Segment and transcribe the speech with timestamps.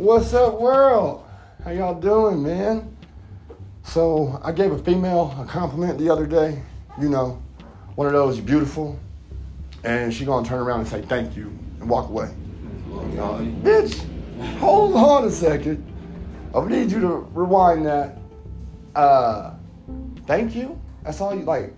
[0.00, 1.26] What's up, world?
[1.62, 2.96] How y'all doing, man?
[3.82, 6.62] So I gave a female a compliment the other day.
[6.98, 7.42] You know,
[7.96, 8.98] one of those, beautiful,
[9.84, 11.48] and she gonna turn around and say thank you
[11.80, 12.30] and walk away.
[13.12, 14.02] Know, bitch,
[14.56, 15.84] hold on a second.
[16.54, 18.16] I need you to rewind that.
[18.94, 19.52] Uh,
[20.26, 20.80] thank you.
[21.04, 21.74] That's all you like.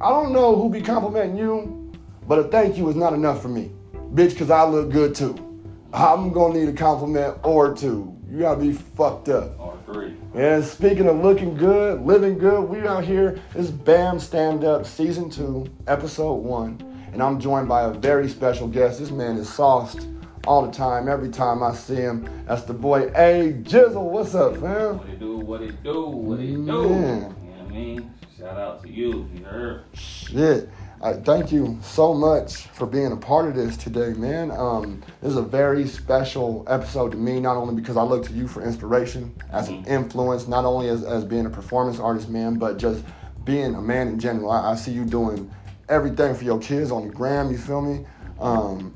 [0.00, 1.92] I don't know who be complimenting you,
[2.26, 3.72] but a thank you is not enough for me,
[4.14, 5.49] bitch, because I look good too.
[5.92, 8.16] I'm gonna need a compliment or two.
[8.30, 9.58] You gotta be fucked up.
[9.58, 10.14] Or three.
[10.34, 13.40] And speaking of looking good, living good, we out here.
[13.56, 17.10] It's BAM Stand Up Season 2, Episode 1.
[17.12, 19.00] And I'm joined by a very special guest.
[19.00, 20.06] This man is sauced
[20.46, 22.28] all the time, every time I see him.
[22.46, 24.10] That's the boy A Jizzle.
[24.10, 24.98] What's up, fam?
[24.98, 26.52] What it do, what it do, what it do.
[26.52, 28.14] You know what I mean?
[28.38, 29.84] Shout out to you, you heard?
[29.94, 30.70] Shit.
[31.02, 34.50] I thank you so much for being a part of this today, man.
[34.50, 38.32] Um, this is a very special episode to me, not only because I look to
[38.34, 42.58] you for inspiration as an influence, not only as, as being a performance artist, man,
[42.58, 43.02] but just
[43.44, 44.50] being a man in general.
[44.50, 45.50] I, I see you doing
[45.88, 48.04] everything for your kids on the gram, you feel me?
[48.38, 48.94] Um,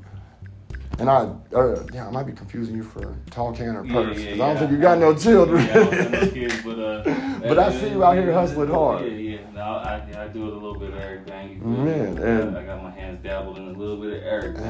[0.99, 4.39] and I, uh, yeah, I might be confusing you for tall can or purse, because
[4.39, 5.65] I don't think you got no children.
[5.65, 7.39] Yeah, I don't got no kids, but uh.
[7.47, 9.05] But I see you out here hustling hard.
[9.53, 9.65] Yeah, yeah.
[10.11, 11.85] No, I, I, do it a little bit of everything.
[11.85, 14.63] Man, and- I got my hands dabbled in a little bit of everything.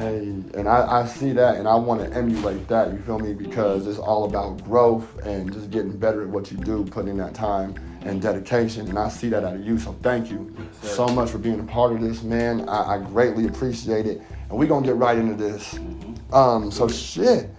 [0.52, 2.92] Hey, and I, I see that, and I want to emulate that.
[2.92, 3.32] You feel me?
[3.34, 7.16] Because it's all about growth and just getting better at what you do, putting in
[7.18, 8.88] that time and dedication.
[8.88, 9.78] And I see that out of you.
[9.78, 12.68] So thank you Yes, so much for being a part of this, man.
[12.68, 14.22] I, I greatly appreciate it.
[14.48, 15.74] And we're gonna get right into this.
[15.74, 16.34] Mm-hmm.
[16.34, 17.50] Um, so shit,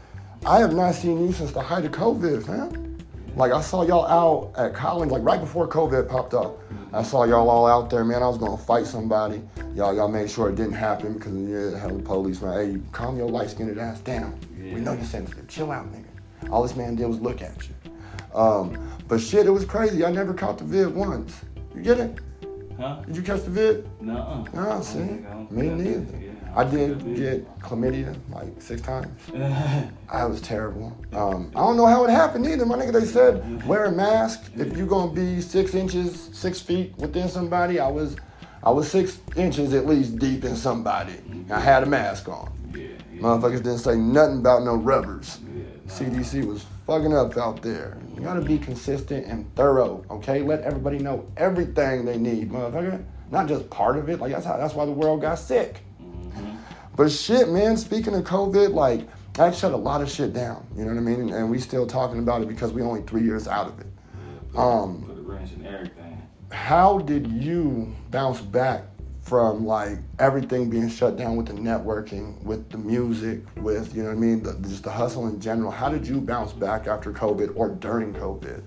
[0.46, 2.87] I have not seen you since the height of COVID, man.
[3.38, 6.58] Like I saw y'all out at Collins, like right before COVID popped up.
[6.92, 8.24] I saw y'all all out there, man.
[8.24, 9.44] I was gonna fight somebody.
[9.76, 12.54] Y'all, y'all made sure it didn't happen because yeah, hell, the police, man.
[12.76, 14.40] Hey, calm your light skinned ass down.
[14.58, 15.48] We know you're sensitive.
[15.48, 16.50] Chill out, nigga.
[16.52, 17.76] All this man did was look at you.
[18.34, 18.76] Um,
[19.08, 20.04] but shit, it was crazy.
[20.04, 21.40] I never caught the vid once.
[21.76, 22.18] You get it?
[22.80, 23.02] Huh?
[23.06, 24.02] Did you catch the vid?
[24.02, 26.18] No, I don't see, think- I don't me neither.
[26.58, 29.16] I did get chlamydia like six times.
[30.10, 30.98] I was terrible.
[31.14, 32.66] Um, I don't know how it happened either.
[32.66, 36.98] My nigga, they said wear a mask if you're gonna be six inches, six feet
[36.98, 37.80] within somebody.
[37.80, 38.16] I was,
[38.64, 41.14] I was six inches at least deep in somebody.
[41.52, 42.52] I had a mask on.
[42.74, 43.22] yeah, yeah.
[43.22, 45.40] Motherfuckers didn't say nothing about no rubbers.
[45.56, 45.94] Yeah, nah.
[45.94, 48.00] CDC was fucking up out there.
[48.16, 50.42] You gotta be consistent and thorough, okay?
[50.42, 53.06] Let everybody know everything they need, motherfucker.
[53.30, 54.20] Not just part of it.
[54.20, 55.84] Like that's how that's why the world got sick.
[56.98, 60.66] But shit, man, speaking of COVID, like that shut a lot of shit down.
[60.76, 61.32] You know what I mean?
[61.32, 63.86] And we still talking about it because we only three years out of it.
[64.56, 66.22] Yeah, Um, put a wrench in everything.
[66.52, 68.84] How did you bounce back
[69.22, 74.10] from like everything being shut down with the networking, with the music, with you know
[74.10, 75.70] what I mean, the, just the hustle in general?
[75.70, 78.64] How did you bounce back after COVID or during COVID?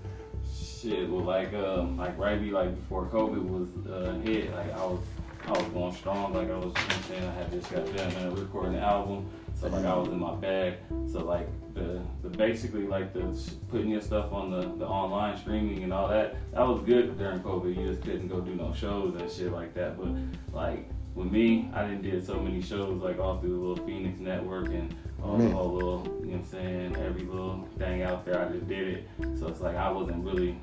[0.55, 4.85] Shit, well, like, um, like right be like before COVID was uh, hit, like I
[4.85, 4.99] was,
[5.47, 6.33] I was going strong.
[6.33, 9.29] Like I was, you know saying, I had just got done man, recording the album,
[9.59, 10.75] so like I was in my bag.
[11.11, 13.37] So like the, the basically like the
[13.69, 17.39] putting your stuff on the, the online streaming and all that, that was good during
[17.39, 17.75] COVID.
[17.77, 19.97] You just couldn't go do no shows and shit like that.
[19.97, 20.09] But
[20.53, 24.19] like with me, I didn't did so many shows like all through the little Phoenix
[24.19, 28.25] network and all the whole little, you know what I'm saying, every little thing out
[28.25, 28.41] there.
[28.43, 29.07] I just did it.
[29.39, 30.57] So it's like I wasn't really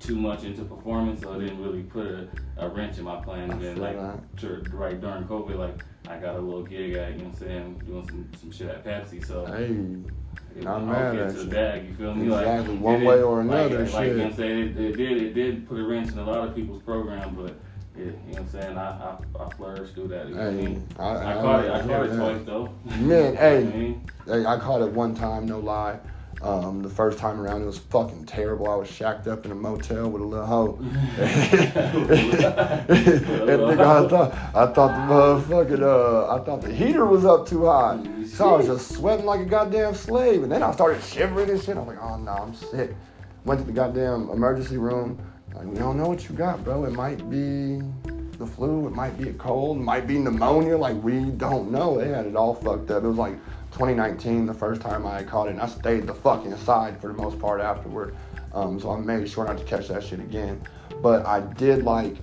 [0.00, 3.50] too much into performance, so I didn't really put a, a wrench in my plan.
[3.50, 7.12] I And then like to, right during COVID, like I got a little gig at,
[7.12, 9.26] you know what I'm saying, doing some, some shit at Pepsi.
[9.26, 9.64] So Hey,
[10.56, 11.44] it not mad at you.
[11.44, 12.26] bag, you feel me?
[12.26, 14.96] Exactly, Like, one way or like- another, Like, you know what I'm saying, it, it
[14.96, 17.56] did it did put a wrench in a lot of people's program, but it,
[17.96, 20.28] you know what I'm saying, I, I, I flourished through that.
[20.28, 20.88] You know what I mean?
[20.98, 21.70] I- I, caught it.
[21.72, 22.68] I caught it twice though.
[22.84, 23.56] Man, You know what hey.
[23.58, 24.10] I mean?
[24.26, 25.98] Hey, I caught it one time, no lie.
[26.40, 28.70] Um, the first time around, it was fucking terrible.
[28.70, 30.78] I was shacked up in a motel with a little hoe.
[33.48, 37.66] and I thought, I thought the motherfucking, uh, I thought the heater was up too
[37.66, 38.00] high.
[38.26, 40.44] So I was just sweating like a goddamn slave.
[40.44, 41.76] And then I started shivering and shit.
[41.76, 42.94] I'm like, oh no, I'm sick.
[43.44, 45.20] Went to the goddamn emergency room.
[45.54, 46.84] Like, we don't know what you got, bro.
[46.84, 47.82] It might be
[48.38, 48.86] the flu.
[48.86, 49.78] It might be a cold.
[49.78, 50.76] It might be pneumonia.
[50.78, 51.98] Like, we don't know.
[51.98, 53.02] They had it all fucked up.
[53.02, 53.34] It was like
[53.78, 55.50] 2019, the first time I caught it.
[55.52, 58.16] And I stayed the fuck inside for the most part afterward.
[58.52, 60.60] Um, so I made sure not to catch that shit again.
[61.00, 62.16] But I did like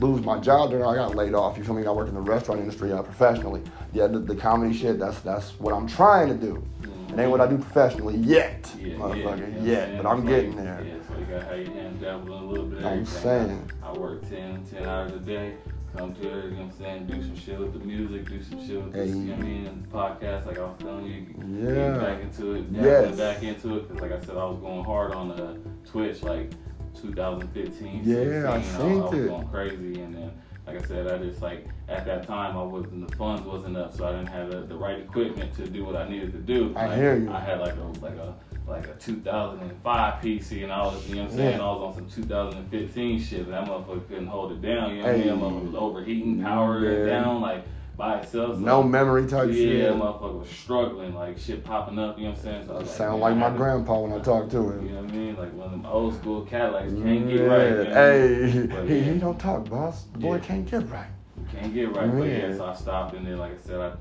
[0.00, 0.84] lose my job there.
[0.84, 1.56] I got laid off.
[1.56, 1.86] You feel me?
[1.86, 3.62] I work in the restaurant industry uh, professionally.
[3.92, 4.98] Yeah, the, the comedy shit.
[4.98, 6.66] That's that's what I'm trying to do.
[7.12, 9.54] It ain't what I do professionally yet, Yeah, motherfucker.
[9.62, 10.84] yeah, yet, but I'm it's getting there.
[10.84, 13.70] Yeah, so you got how you hands dabble in a little bit I'm saying.
[13.84, 15.54] I, I work 10, 10 hours a day,
[15.96, 18.42] come to it, you know what I'm saying, do some shit with the music, do
[18.42, 19.06] some shit with Hey.
[19.06, 21.26] this, you know what I mean, and the podcast, like I was telling you,
[21.68, 21.74] Yeah.
[21.92, 23.16] get back into it, Yes.
[23.16, 25.58] back into it, because like I said, I was going hard on the
[25.90, 26.50] Twitch, like
[27.00, 29.28] 2015, Yeah, 16, I I, I was it.
[29.28, 30.30] going crazy, and then,
[30.66, 33.94] like I said, I just like, at that time, I wasn't, the funds wasn't up,
[33.96, 36.72] so I didn't have the, the right equipment to do what I needed to do.
[36.76, 37.30] I Like, hear you.
[37.30, 38.34] I had like a, like a,
[38.72, 41.64] like a 2005 PC, and I was, you know what I'm saying, Yeah.
[41.64, 45.06] I was on some 2015 shit, and that motherfucker couldn't hold it down, you know
[45.08, 45.26] what I mean?
[45.28, 47.64] That motherfucker was overheating, power it down, like,
[47.96, 48.54] by itself.
[48.54, 49.82] so- No memory type yeah, shit.
[49.92, 52.66] that motherfucker was struggling, like shit popping up, you know what I'm saying?
[52.66, 54.86] So I was Sound man, like my grandpa when I talk to him.
[54.86, 55.36] You know what I mean?
[55.36, 57.28] Like one of them old school Cadillacs can't get right.
[57.28, 57.88] you know Yeah.
[57.90, 58.60] what I mean?
[58.62, 59.12] Hey, But he, yeah.
[59.12, 60.04] he don't talk, boss.
[60.14, 60.40] The boy Yeah.
[60.40, 61.06] can't get right.
[61.54, 62.48] Can't get right, but Yeah.
[62.48, 63.92] yeah, so I stopped and then like I said, I,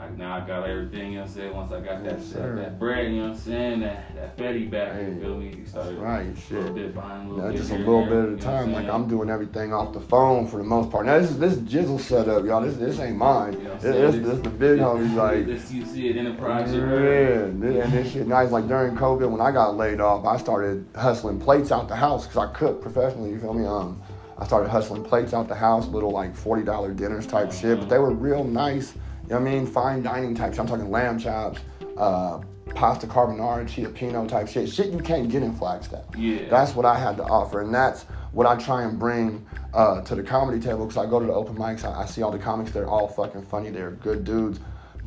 [0.00, 1.54] I now I got everything, you know what I'm saying?
[1.54, 2.56] Once I got that Yes, that, sir.
[2.56, 5.48] that bread, you know what I'm saying, that that fatty back, Hey, you feel me?
[5.48, 6.52] You That's started right, a shit.
[6.58, 7.56] little bit a little Yeah, bit.
[7.58, 8.72] just a little bit at a you know what time.
[8.72, 8.88] Like?
[8.88, 11.04] I'm doing everything off the phone for the most part.
[11.04, 12.62] Now this is this jizzle setup, y'all.
[12.62, 13.52] This this ain't mine.
[13.54, 14.22] You know This, saying?
[14.22, 15.46] this, this the big homies like.
[15.46, 17.44] this you see it enterprise Yeah, right?
[17.44, 18.50] and this shit nice.
[18.50, 22.26] Like during COVID, when I got laid off, I started hustling plates out the house
[22.26, 23.30] because I cook professionally.
[23.30, 23.66] You feel me?
[23.66, 24.00] Um,
[24.38, 27.90] I started hustling plates out the house, little like forty dollar dinners type shit, but
[27.90, 28.94] they were real nice.
[29.30, 29.66] You know what I mean?
[29.66, 30.50] Fine dining type.
[30.50, 30.58] shit.
[30.58, 31.60] I'm talking lamb chops,
[31.96, 32.40] uh,
[32.74, 34.68] pasta carbonara, cioppino type shit.
[34.68, 36.02] Shit you can't get in Flagstaff.
[36.18, 36.48] Yeah.
[36.50, 40.16] That's what I had to offer, and that's what I try and bring uh, to
[40.16, 40.84] the comedy table.
[40.84, 42.72] Because I go to the open mics, I, I see all the comics.
[42.72, 43.70] They're all fucking funny.
[43.70, 44.58] They're good dudes,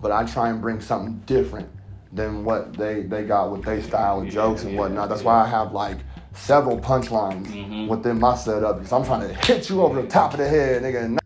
[0.01, 1.67] but I try and bring something different
[2.13, 5.09] than what they they got with their style of Yeah, jokes and yeah, whatnot.
[5.09, 5.27] That's yeah.
[5.27, 5.97] why I have like
[6.31, 7.89] several punchlines Mhm.
[7.89, 10.81] within my setup because I'm trying to hit you over the top of the head,
[10.81, 11.17] nigga.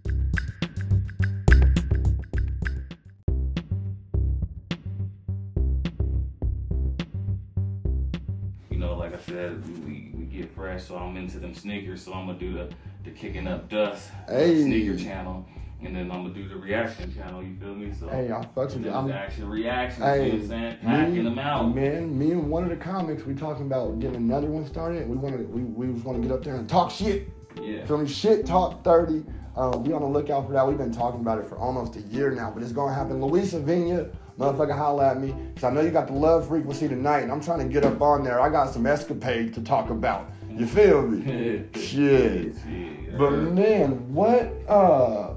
[10.57, 12.69] Fresh, so I'm into them sneakers, so I'm gonna do the,
[13.03, 14.63] the kicking up dust uh, Hey.
[14.63, 15.45] sneaker channel,
[15.83, 17.43] and then I'm gonna do the reaction channel.
[17.43, 17.93] You feel me?
[17.97, 18.91] So Hey, I fucks with you.
[18.91, 20.03] I'm action reactions.
[20.03, 20.77] Hey, you know what I'm saying?
[20.81, 21.75] Packing them out.
[21.75, 25.07] Man, me and one of the comics, we talking about getting another one started.
[25.07, 27.29] We wanted, we, we want to get up there and talk shit.
[27.61, 27.85] Yeah.
[27.85, 28.07] Feel me?
[28.07, 29.23] Shit talk 30.
[29.55, 30.67] Um, we on the lookout for that.
[30.67, 33.19] We've been talking about it for almost a year now, but it's gonna happen.
[33.23, 35.35] Louisa Vigna, motherfucker, holla at me.
[35.55, 37.99] Cause I know you got the love frequency tonight, and I'm trying to get up
[38.01, 38.39] on there.
[38.39, 40.29] I got some escapades to talk about.
[40.57, 41.63] You feel me?
[41.75, 42.55] Shit.
[42.55, 43.17] Shit.
[43.17, 45.33] But man, what uh,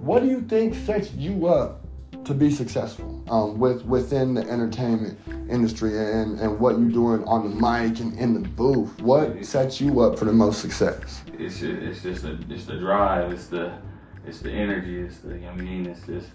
[0.00, 1.82] what do you think sets you up
[2.24, 5.18] to be successful um, with within the entertainment
[5.50, 9.00] industry and, and what you're doing on the mic and in the booth?
[9.00, 11.22] What sets you up for the most success?
[11.38, 13.72] it's just, it's just a, it's the drive, it's the
[14.26, 16.28] it's the energy, it's the you know I mean, it's just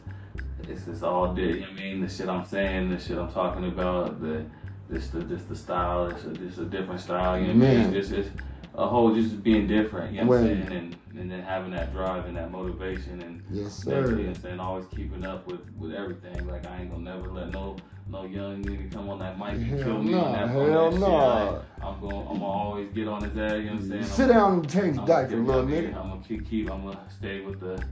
[0.67, 3.31] it's just all day, you know I mean, the shit I'm saying, the shit I'm
[3.31, 4.45] talking about, the
[4.91, 7.71] this the just the style, it's a, it's a different style, you know what I
[7.73, 7.91] mean?
[7.91, 7.95] Man.
[7.95, 8.43] It's just it's
[8.75, 10.77] a whole just being different, you know what I'm saying?
[10.77, 14.39] And and then having that drive and that motivation and Yes, Never, you know sir.
[14.41, 14.59] what I'm?
[14.61, 16.47] Always keeping up with, with everything.
[16.47, 17.75] Like I ain't gonna never let no
[18.09, 20.85] no young nigga come on that mic and Hell kill me nah, on that, hell
[20.85, 21.49] on that nah.
[21.51, 23.57] Like, I'm gonna I'm gonna always get on his ass.
[23.59, 24.03] You know what I'm saying?
[24.03, 25.95] Sit I'm, down and change the I'm diaper, gonna little nigga.
[25.95, 27.83] I'm gonna keep, keep I'm gonna stay with the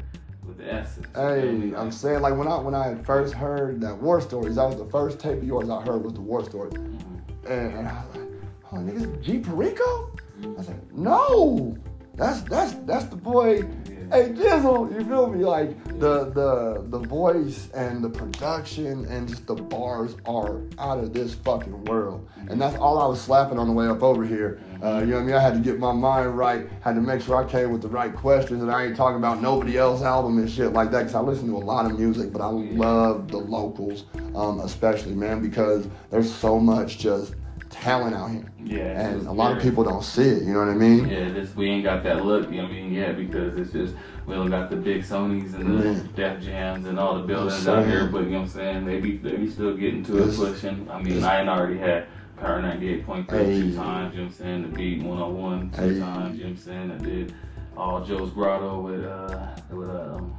[0.50, 1.08] with the essence.
[1.16, 4.66] Hey, I'm saying like when I when I had first heard that war stories, that
[4.66, 7.50] was the first tape of yours I heard was the war stories, mhm.
[7.50, 8.30] and, I was like,
[8.72, 10.12] oh niggas, G Perico?
[10.58, 11.78] I said, no,
[12.16, 13.64] that's that's that's the boy.
[13.86, 13.99] Yeah.
[14.12, 15.46] Hey Jizzle, you feel me?
[15.46, 21.14] Like the the the voice and the production and just the bars are out of
[21.14, 24.60] this fucking world, and that's all I was slapping on the way up over here.
[24.82, 25.36] Uh, you know what I mean?
[25.36, 27.88] I had to get my mind right, had to make sure I came with the
[27.88, 31.04] right questions, and I ain't talking about nobody else album and shit like that.
[31.04, 35.14] Cause I listen to a lot of music, but I love the locals, um, especially
[35.14, 37.36] man, because there's so much just
[37.70, 40.44] talent out here, Yeah, and a lot of people don't see it.
[40.44, 41.08] You know what I mean?
[41.08, 42.50] Yeah, this we ain't got that look.
[42.50, 42.94] You know what I mean?
[42.94, 43.96] Yeah, because it's just
[44.26, 46.02] we don't got the big Sonys and the Yeah.
[46.34, 48.08] Def Jams and all the buildings out here.
[48.08, 48.86] But you know what I'm saying?
[48.86, 50.34] They be they be still getting to Yes.
[50.34, 50.88] it, pushing.
[50.92, 52.08] I mean, I ain't already had
[52.38, 53.60] Power 98.3 Hey.
[53.62, 54.14] two times.
[54.16, 54.62] You know what I'm saying?
[54.64, 56.00] The Beat 101 two Hey.
[56.00, 56.38] times.
[56.38, 56.92] You know what I'm saying?
[56.92, 57.34] I did
[57.78, 60.34] all Joe's Grotto with uh with um,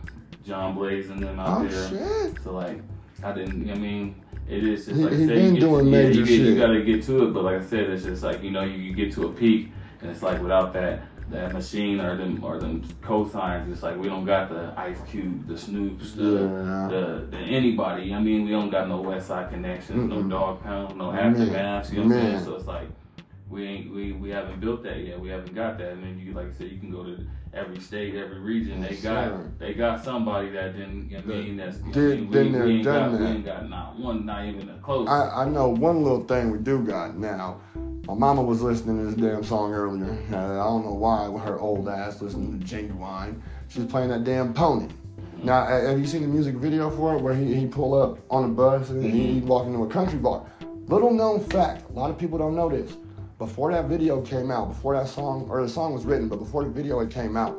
[0.44, 1.88] John Blaze and them out Oh there.
[1.88, 2.42] shit!
[2.42, 2.80] So like,
[3.22, 3.60] I didn't.
[3.60, 4.14] You know what I mean,
[4.50, 6.26] it is just He- like I he said, been you get, doing yeah, major you,
[6.26, 7.32] get, you gotta get to it.
[7.34, 9.70] But like I said, it's just like you know, you, you get to a peak,
[10.00, 14.08] and it's like without that that machine or them or them cosigns, it's like we
[14.08, 16.88] don't got the Ice Cube, the Snoops, the Yeah.
[16.90, 18.12] the, the anybody.
[18.12, 20.22] I mean, we don't got no West Side connections, Mm-mm.
[20.26, 21.92] no Dog Pound, no Aftermath.
[21.92, 22.44] You know what I'm saying?
[22.44, 22.88] So it's like.
[23.50, 25.18] We ain't we, we haven't built that yet.
[25.18, 25.92] We haven't got that.
[25.92, 27.18] And then you like I said, you can go to
[27.52, 28.80] every state, every region.
[28.80, 31.12] They got they got somebody that didn't.
[31.16, 32.30] I mean, that's Did- I mean?
[32.30, 33.34] been we, there, we ain't done got, We that.
[33.34, 35.08] ain't got not one, not even a close.
[35.08, 37.60] I, I know one little thing we do got now.
[38.06, 40.10] My mama was listening to this damn song earlier.
[40.32, 43.40] Uh, I don't know why with her old ass listening to Ginuwine.
[43.68, 44.88] She's playing that damn pony.
[45.42, 48.18] Now, uh, have you seen the music video for it where he, he pull up
[48.30, 50.44] on a bus and he, he walk into a country bar?
[50.86, 52.96] Little known fact, a lot of people don't know this.
[53.40, 56.62] Before that video came out, before that song, or the song was written, but before
[56.62, 57.56] the video it came out,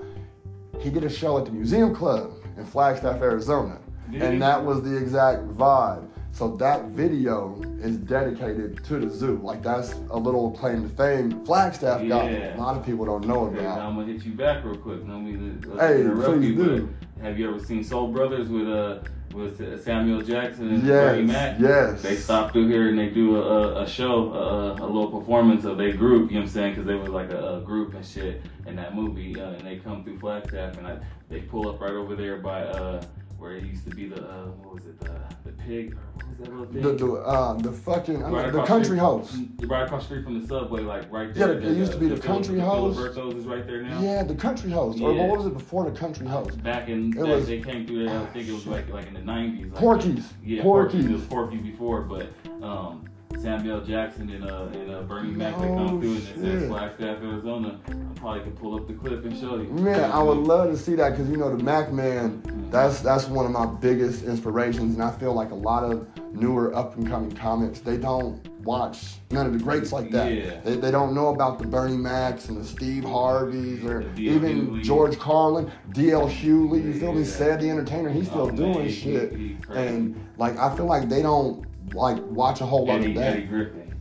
[0.79, 3.79] he did a show at the Museum Club in Flagstaff, Arizona.
[4.11, 4.27] Did he?
[4.27, 6.07] And that was the exact vibe.
[6.33, 9.39] So that video is dedicated to the zoo.
[9.43, 11.43] Like that's a little claim to fame.
[11.45, 13.79] Flagstaff got a lot of people don't know Okay, about.
[13.79, 15.03] I'm gonna hit you back real quick.
[15.03, 16.95] Mean to uh, Hey, interrupt you, do.
[17.23, 18.99] have you ever seen Soul Brothers with uh
[19.33, 21.59] with uh, Samuel Jackson and Yes, Bernie Mac?
[21.59, 22.01] yes.
[22.01, 25.65] They stop through here and they do a, a, a show, a, a little performance
[25.65, 26.29] of their group.
[26.31, 26.71] You know what I'm saying?
[26.71, 29.77] Because they were like a, a group and shit in that movie, uh, and they
[29.77, 30.97] come through Flagstaff and I,
[31.29, 33.01] they pull up right over there by uh
[33.41, 36.27] where it used to be the uh, what was it the the pig or what
[36.27, 36.81] was that little thing?
[36.83, 39.35] The the uh, the fucking I mean, the country house.
[39.63, 41.59] Right across the street from the subway, like right Yeah, there.
[41.59, 42.95] it used to be the country house.
[42.95, 43.99] Filiberto's is right there now.
[43.99, 45.01] Yeah, the country house.
[45.01, 46.55] Or what was it before the country house?
[46.55, 49.07] Back in It they, was- they came through there, I think it was like like
[49.07, 49.71] in the nineties.
[49.71, 50.33] Like, Porky's.
[50.43, 51.01] Yeah, Porky's.
[51.01, 51.05] Porky's.
[51.09, 52.27] It was Porky before, but
[52.61, 53.05] um,
[53.39, 56.67] Samuel Jackson and uh and uh, Bernie Mac No come through and it says.
[56.69, 57.79] Flagstaff, Arizona.
[57.87, 59.67] I probably could pull up the clip and show you.
[59.69, 62.41] Man, I would love to see that because you know the Mac Man.
[62.69, 66.73] That's that's one of my biggest inspirations, and I feel like a lot of newer
[66.75, 70.31] up and coming comics they don't watch none of the greats like that.
[70.31, 70.59] Yeah.
[70.63, 74.83] They, they don't know about the Bernie Macs and the Steve Harveys or even Hughley.
[74.83, 76.27] George Carlin, D.L.
[76.29, 76.83] Hughley.
[76.85, 77.21] You feel me?
[77.21, 77.25] Yeah.
[77.25, 78.09] Ced the Entertainer.
[78.11, 79.87] He's still Oh, doing he- shit, he crazy.
[79.95, 83.43] and like I feel like they don't like watch a whole lot of that.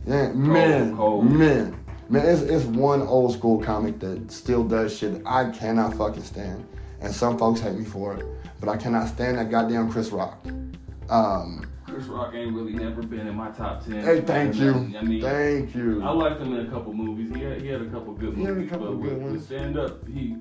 [0.07, 1.29] Yeah, man, cold.
[1.31, 1.77] man,
[2.09, 2.25] man.
[2.25, 6.65] It's, it's one old school comic that still does shit that I cannot fucking stand,
[7.01, 8.25] and some folks hate me for it,
[8.59, 10.43] but I cannot stand that goddamn Chris Rock.
[11.09, 14.01] Um, Chris Rock ain't really never been in my top ten.
[14.03, 16.01] hey, thank you, I mean, thank you.
[16.01, 17.35] I liked him in a couple movies.
[17.35, 19.21] He had, he had a couple good He had a movies, couple but good with,
[19.21, 19.33] ones.
[19.33, 20.37] with stand up, he,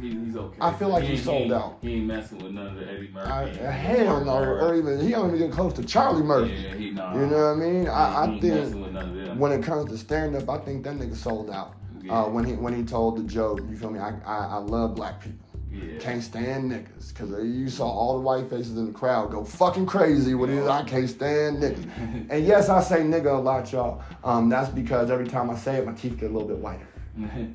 [0.00, 0.56] he he's okay.
[0.60, 1.78] I feel like he ain't- sold ain't- out.
[1.82, 3.30] He ain't messing with none of the Eddie Murphy.
[3.30, 6.52] I, hell no, or even he don't even get close to Charlie Murphy.
[6.52, 7.14] Yeah, he nah.
[7.14, 7.88] You know what I mean?
[7.88, 9.38] I, he I think messing with none of them.
[9.38, 11.74] when it comes to stand up, I think that nigga sold out.
[12.02, 12.22] Yeah.
[12.22, 13.98] Uh, when he when he told the joke, you feel me?
[13.98, 15.38] I I, I love black people.
[15.70, 15.98] yeah.
[15.98, 17.08] Can't stand niggas.
[17.12, 20.66] Because you saw all the white faces in the crowd go fucking crazy with it.
[20.66, 22.26] I can't stand niggas.
[22.30, 24.02] And yes, I say nigga a lot, y'all.
[24.24, 26.86] Um, that's because every time I say it, my teeth get a little bit whiter.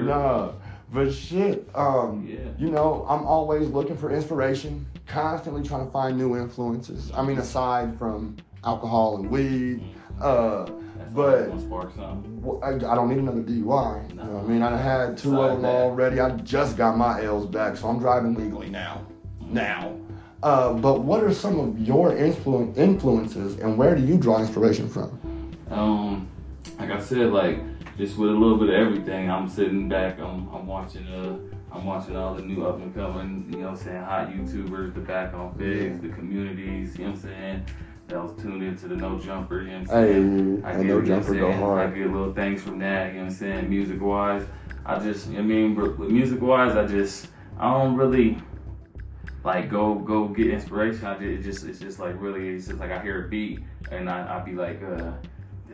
[0.00, 0.52] Nah,
[0.92, 1.68] but shit.
[1.74, 2.38] Um, Yeah.
[2.58, 7.10] you know, I'm always looking for inspiration, constantly trying to find new influences.
[7.14, 9.82] I mean, aside from alcohol and weed,
[10.20, 10.66] uh,
[11.14, 11.50] but
[12.62, 14.08] I, I don't need another DUI.
[14.10, 14.62] You know I mean?
[14.62, 16.20] I had two of them already.
[16.20, 19.02] I just got my L's back, so I'm driving legally now.
[19.40, 19.96] Now.
[20.42, 24.88] Uh, but what are some of your influ- influences, and where do you draw inspiration
[24.88, 25.18] from?
[25.70, 26.28] Um,
[26.78, 27.58] like I said, like
[27.96, 29.30] just with a little bit of everything.
[29.30, 30.18] I'm sitting back.
[30.18, 31.06] I'm, I'm watching.
[31.06, 31.38] Uh,
[31.72, 33.46] I'm watching all the new up and coming.
[33.50, 36.96] You know, what I'm saying hot YouTubers, the back on figs, the communities.
[36.98, 37.66] You know, what I'm saying
[38.08, 39.62] that was tuned into the No Jumper.
[39.62, 40.62] You know, what I'm Hey, saying.
[40.64, 41.92] and get, No you know what I'm Jumper go hard.
[41.92, 43.08] I get little things from that.
[43.08, 44.44] You know, what I'm saying music wise.
[44.84, 47.28] I just, I mean, with music wise, I just,
[47.58, 48.38] I don't really
[49.44, 51.06] like go go get inspiration.
[51.06, 53.60] I just, it just it's just like really it's just like I hear a beat
[53.90, 55.12] and I I be like uh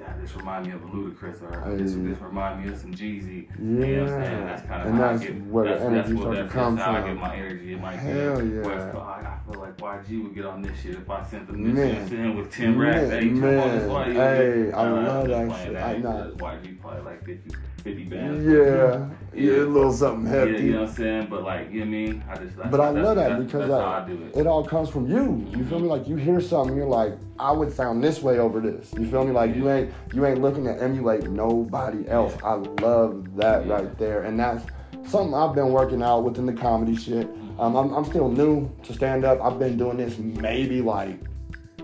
[0.06, 2.00] yeah this remind me of a Ludacris or this Hey.
[2.00, 3.48] this remind me of some Jeezy.
[3.58, 4.38] You know what I'm saying?
[4.38, 4.46] Yeah.
[4.46, 6.76] That's kind of And how that's I get where the energy that's what that's, come
[6.76, 7.72] that's how I get my energy.
[7.72, 8.60] It might Hell be yeah.
[8.62, 9.04] West Coast.
[9.06, 12.10] I, feel like YG would get on this shit if I sent them this.
[12.10, 12.22] Man.
[12.22, 13.10] Know I'm with ten raps.
[13.10, 14.14] Hey, jump on this Man.
[14.14, 15.76] Hey, I love that shit.
[15.76, 16.34] I know.
[16.36, 18.46] YG probably like 50, 50 bands.
[18.46, 21.26] Yeah, yeah, a little something Yeah, you know what I'm saying?
[21.31, 22.25] But like, you know what I mean?
[22.28, 24.37] I just that's, But I love that because that's like, how I do it.
[24.37, 25.47] it all comes from you.
[25.57, 25.88] You feel me?
[25.88, 28.93] Like you hear something, you're like, I would sound this way over this.
[28.99, 29.33] You feel me?
[29.33, 32.35] Like you ain't you ain't looking to emulate nobody else.
[32.43, 33.73] I love that Yeah.
[33.75, 34.64] right there, and that's
[35.11, 37.28] something I've been working out within the comedy shit.
[37.59, 39.40] Um, I'm, I'm still new to stand up.
[39.43, 41.19] I've been doing this maybe like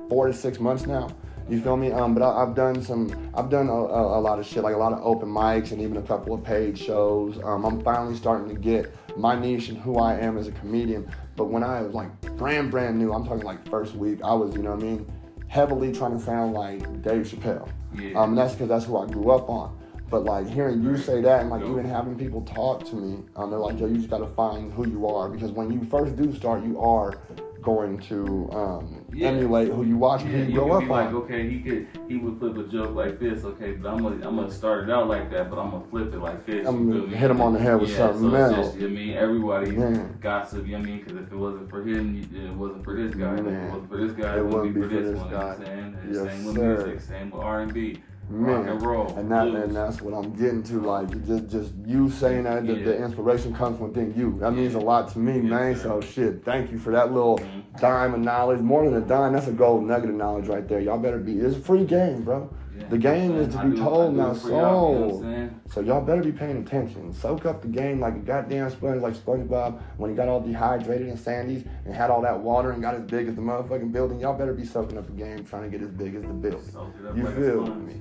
[0.09, 1.09] four to six months now.
[1.49, 1.93] You feel me?
[1.93, 4.75] Um, but I, I've done some, I've done a, a, a lot of shit, like
[4.75, 7.39] a lot of open mics and even a couple of paid shows.
[7.43, 11.11] Um, I'm finally starting to get my niche and who I am as a comedian.
[11.37, 14.55] But when I was like brand, brand new, I'm talking like first week, I was,
[14.55, 15.13] you know what I mean,
[15.49, 17.69] heavily trying to sound like Dave Chappelle.
[17.95, 18.19] Yeah.
[18.19, 19.79] Um, and that's because that's who I grew up on.
[20.09, 23.51] But like hearing you say that and like even having people talk to me, um,
[23.51, 26.35] they're like, yo, you just gotta find who you are because when you first do
[26.35, 27.15] start, you are
[27.62, 29.28] going to um, Yeah.
[29.28, 31.14] emulate who you watch Yeah, who you you grow up be like, on.
[31.14, 34.37] okay, he could, he would flip a joke like this, okay, but I'm gonna, I'm
[34.37, 36.66] gonna start it out like that, but I'm gonna flip it like this.
[36.66, 38.57] I'm gonna hit him on the head with yeah, something so else.
[38.69, 40.07] Just, you know I mean, everybody Yeah.
[40.21, 40.66] gossip.
[40.66, 43.35] You know I mean, because if it wasn't for him, it wasn't for this guy.
[43.35, 45.31] If it wasn't for this guy, It it wouldn't be for for this this one.
[45.31, 45.64] You know what I'm guy.
[45.66, 45.99] saying?
[46.11, 46.76] Yes, same with sir.
[46.87, 48.02] music, same with R and B.
[48.35, 49.65] rock and roll, and that blues.
[49.65, 50.81] and that's what I'm getting to.
[50.81, 54.39] Like just just you saying that the, the inspiration comes within you.
[54.41, 55.75] That means a lot to me, man.
[55.77, 55.83] sir.
[55.83, 57.81] So shit, thank you for that little Mhm.
[57.81, 58.61] dime of knowledge.
[58.61, 60.81] More than a dime, that's a gold nugget of knowledge right there.
[60.81, 61.39] Y'all better be.
[61.39, 62.49] It's a free game, bro.
[62.77, 62.89] Yeah.
[62.89, 65.73] The game is to I be do- told now, for y'all, you know so.
[65.75, 67.12] So y'all better be paying attention.
[67.12, 71.07] Soak up the game like a goddamn sponge, like SpongeBob when he got all dehydrated
[71.09, 74.19] and sandies and had all that water and got as big as the motherfucking building.
[74.21, 76.62] Y'all better be soaking up the game, trying to get as big as the building.
[76.73, 78.01] Soak it up You like feel me?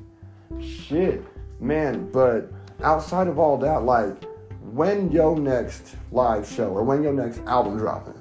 [0.60, 1.24] Shit,
[1.60, 2.10] man.
[2.12, 2.52] But
[2.84, 4.24] outside of all that, like,
[4.62, 8.14] when your next live show or when your next album dropping?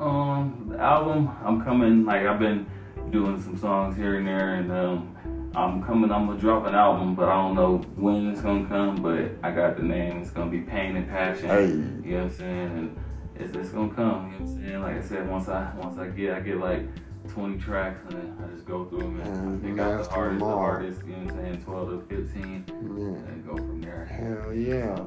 [0.00, 2.04] Um, the album, I'm coming.
[2.04, 2.66] Like I've been
[3.10, 6.10] doing some songs here and there, and um, I'm coming.
[6.10, 9.02] I'm gonna drop an album, but I don't know when it's gonna come.
[9.02, 10.20] But I got the name.
[10.20, 11.48] It's gonna be Pain and Passion.
[11.48, 11.66] Hey.
[11.66, 12.66] You know what I'm saying?
[12.78, 12.98] And
[13.36, 14.32] it's, it's gonna come.
[14.32, 14.82] You know what I'm saying?
[14.82, 16.82] Like I said, once I once I get I get like
[17.28, 20.10] 20 tracks, and then I just go through them and And I pick out the
[20.10, 21.00] hardest, the hardest.
[21.06, 21.64] You know what I'm saying?
[21.64, 23.32] 12 to 15, Yeah.
[23.32, 24.04] and go from there.
[24.04, 24.98] Hell yeah.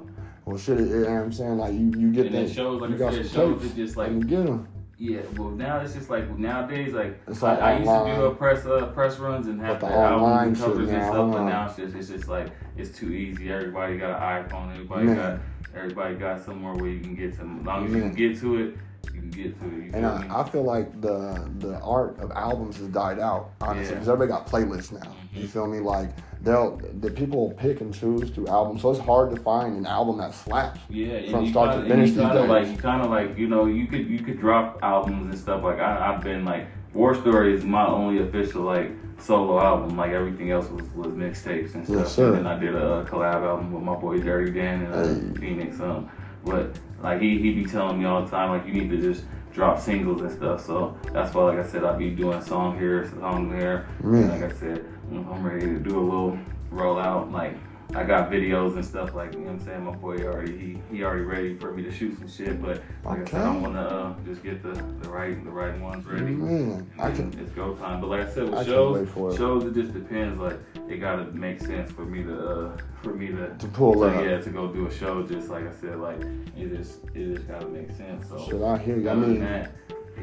[0.46, 2.50] Well, shit, it, it, I'm saying like you, you get And that.
[2.54, 4.68] shows, like you I got said, some shows tapes, just like and you get them.
[5.00, 8.26] Yeah, well now it's just like nowadays like It's I, like I used to do
[8.26, 11.68] a press uh, press runs and have the albums and covers and stuff, but now
[11.68, 12.48] it's just it's just like
[12.78, 13.52] it's too easy.
[13.52, 14.72] Everybody got an iPhone.
[14.74, 15.16] Everybody Man.
[15.16, 15.40] got
[15.80, 17.42] everybody got somewhere where you can get to.
[17.42, 19.74] As long as you can get to it, you can get to it.
[19.86, 20.06] You And?
[20.06, 23.92] I, I feel like the the art of albums has died out, honestly, Yeah.
[23.94, 25.12] because everybody got playlists now.
[25.34, 25.50] You Mhm.
[25.50, 25.80] feel me?
[25.80, 26.10] Like
[26.44, 30.18] they'll the people pick and choose through albums, so it's hard to find an album
[30.20, 30.80] that slaps.
[30.90, 33.66] Yeah, from start to kinda, finish you kinda like you kind of like you know
[33.66, 37.54] you could you could drop albums and stuff like I, I've been like War Story
[37.54, 41.98] is my only official like solo album like everything else was, was mixtapes and stuff
[42.06, 45.04] Yes, and then I did a, collab album with my boy Dirty Dan and uh,
[45.08, 45.40] Hey.
[45.40, 46.08] Phoenix um
[46.48, 49.26] but like he he be telling me all the time like you need to just
[49.54, 53.10] drop singles and stuff so that's why like I said I be doing song here
[53.20, 54.30] song there Man.
[54.30, 56.40] like I said I'm ready to do a little
[56.72, 57.56] rollout like
[57.96, 59.84] I got videos and stuff like you know what I'm saying.
[59.86, 63.22] My boy already he, he already ready for me to shoot some shit, but like
[63.22, 63.60] I said, I Okay.
[63.60, 66.26] wanna uh, just get the, the right the right ones ready.
[66.36, 67.34] Man, I can.
[67.40, 68.02] it's go time.
[68.02, 69.38] But like I said, with I shows, it.
[69.38, 70.40] shows it just depends.
[70.40, 70.60] Like
[70.90, 74.24] it gotta make sense for me to uh, for me to To pull to, up.
[74.24, 75.24] yeah to go do a show.
[75.24, 76.20] Just like I said, like
[76.58, 78.28] it just it just gotta make sense.
[78.28, 79.10] So Shit, I hear you.
[79.10, 79.72] I mean, that,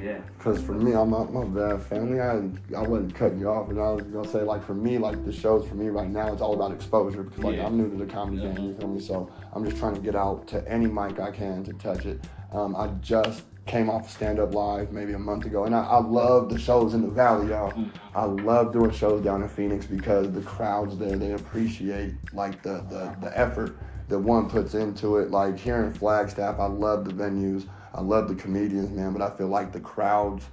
[0.03, 0.19] yeah.
[0.39, 2.21] Cause for me, I'm my, my bad family.
[2.21, 2.37] I
[2.77, 5.33] I wasn't cutting you off, and I was gonna say like for me, like the
[5.33, 7.67] shows for me right now, it's all about exposure because like Yeah.
[7.67, 8.53] I'm new to the comedy Yeah.
[8.53, 8.69] game.
[8.69, 9.01] You feel me?
[9.01, 12.25] So I'm just trying to get out to any mic I can to touch it.
[12.53, 15.99] Um, I just came off stand up live maybe a month ago, and I, I
[16.01, 17.73] love the shows in the valley, y'all.
[17.73, 17.91] Mm.
[18.15, 22.85] I love doing shows down in Phoenix because the crowds there they appreciate like the
[22.91, 23.77] the, the effort
[24.09, 25.31] that one puts into it.
[25.31, 27.67] Like here in Flagstaff, I love the venues.
[27.95, 30.45] I love the comedians, man, but I feel like the crowds,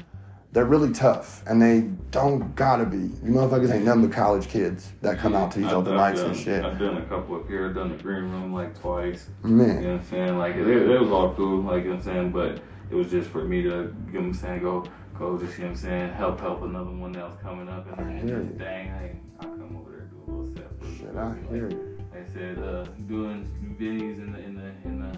[0.51, 2.97] they're really tough and they don't gotta be.
[2.97, 6.13] You motherfuckers ain't nothing but college kids that come out to these I've open done-
[6.15, 6.63] mics and shit.
[6.63, 7.67] I've done a couple up here.
[7.69, 9.27] I've done the green room like twice.
[9.43, 9.67] Man.
[9.81, 10.37] You know what I'm saying?
[10.37, 13.09] Like it, it was all cool, like you know what I'm saying, but it was
[13.09, 14.83] just for me to, you know what I'm saying, go
[15.17, 17.87] go just you know what I'm saying, help help another one that was coming up
[17.91, 18.57] and, I and hear just, you.
[18.59, 21.97] dang, hey, I'll come over there and do a little set shit, I hear you.
[22.11, 23.47] Like I said, uh, doing
[23.79, 25.17] videos in the in the in the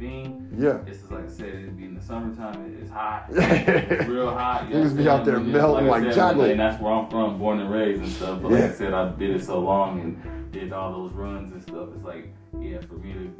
[0.00, 0.58] in the in the theme.
[0.58, 0.78] Yeah.
[0.86, 2.64] It's just like I said, it'd be in the summertime.
[2.74, 4.68] it- It's hot, it's real hot.
[4.68, 6.52] Niggas be out there melting I like chocolate.
[6.52, 8.42] And that's where I'm from, born and raised and stuff.
[8.42, 11.62] But like I said, I did it so long and did all those runs and
[11.62, 11.88] stuff.
[11.94, 13.34] It's like, yeah, for me to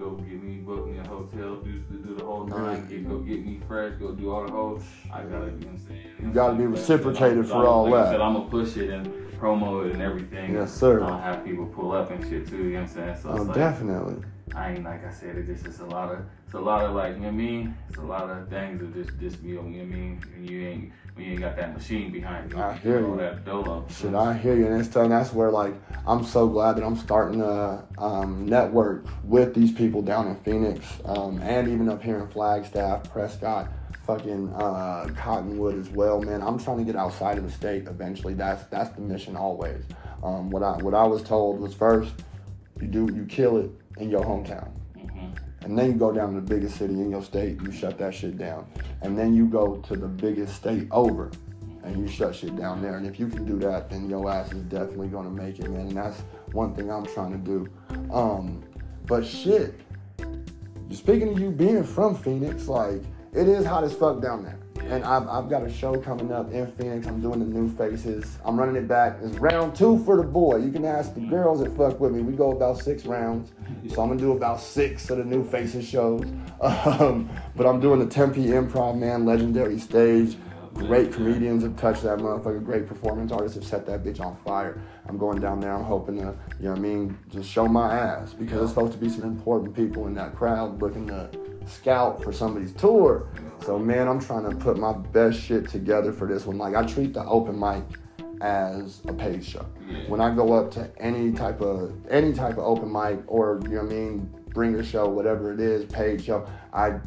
[0.00, 3.44] go get me book me a hotel, do do the whole nine, get go get
[3.46, 4.80] me fresh, go do all the whole.
[5.12, 6.06] I gotta, you know what I'm saying.
[6.20, 8.10] You gotta be Like I reciprocated for all like I that.
[8.12, 9.06] said, I'm gonna push it and
[9.40, 10.54] promo it and everything.
[10.54, 11.02] Yes, sir.
[11.02, 12.56] I'll have people pull up and shit too.
[12.58, 13.16] You know what I'm saying?
[13.22, 14.16] So Oh, like, definitely.
[14.54, 16.94] I ain't like I said, it just it's a lot of it's a lot of
[16.94, 17.76] like you know what I mean.
[17.88, 20.22] It's a lot of things that just just be on you know what I mean.
[20.36, 22.58] And you ain't when you ain't got that machine behind you.
[22.58, 23.20] I hear all you.
[23.20, 23.86] that dolo.
[23.88, 25.74] Shit, I hear you, and it's and that's where like
[26.06, 30.86] I'm so glad that I'm starting to um, network with these people down in Phoenix,
[31.06, 33.72] um, and even up here in Flagstaff, Prescott,
[34.06, 36.42] fucking uh, Cottonwood as well, man.
[36.42, 38.34] I'm trying to get outside of the state eventually.
[38.34, 39.84] That's that's the mission always.
[40.22, 42.12] Um, what I what I was told was first,
[42.80, 43.70] you do you kill it
[44.02, 44.68] in your hometown.
[44.96, 45.30] Mhm.
[45.64, 48.12] And then you go down to the biggest city in your state, you shut that
[48.12, 48.66] shit down.
[49.00, 51.30] And then you go to the biggest state over
[51.84, 52.96] and you shut shit down there.
[52.96, 55.88] And if you can do that, then your ass is definitely gonna make it, man.
[55.88, 56.20] And that's
[56.52, 57.68] one thing I'm trying to do.
[58.12, 58.62] Um,
[59.06, 59.74] but shit,
[60.90, 64.58] speaking of you being from Phoenix, like it is hot as fuck down there.
[64.92, 67.06] And I've, I've got a show coming up in Phoenix.
[67.06, 68.36] I'm doing the new faces.
[68.44, 69.16] I'm running it back.
[69.22, 70.56] It's round two for the boy.
[70.56, 72.20] You can ask the girls that fuck with me.
[72.20, 73.52] We go about six rounds.
[73.88, 76.26] So I'm gonna do about six of the new faces shows.
[76.62, 80.36] Um, but I'm doing the Tempe Improv Man Legendary Stage.
[80.74, 82.64] Great comedians have touched that motherfucker.
[82.64, 84.80] Great performance artists have set that bitch on fire.
[85.08, 85.72] I'm going down there.
[85.72, 88.92] I'm hoping to, you know what I mean, just show my ass because there's supposed
[88.92, 91.30] to be some important people in that crowd looking to
[91.66, 93.28] scout for somebody's tour.
[93.64, 96.58] So man, I'm trying to put my best shit together for this one.
[96.58, 97.84] Like I treat the open mic
[98.40, 99.64] as a paid show.
[99.88, 99.98] Yeah.
[100.08, 103.76] When I go up to any type of any type of open mic or you
[103.76, 106.98] know what I mean, bringer show, whatever it is, paid show, I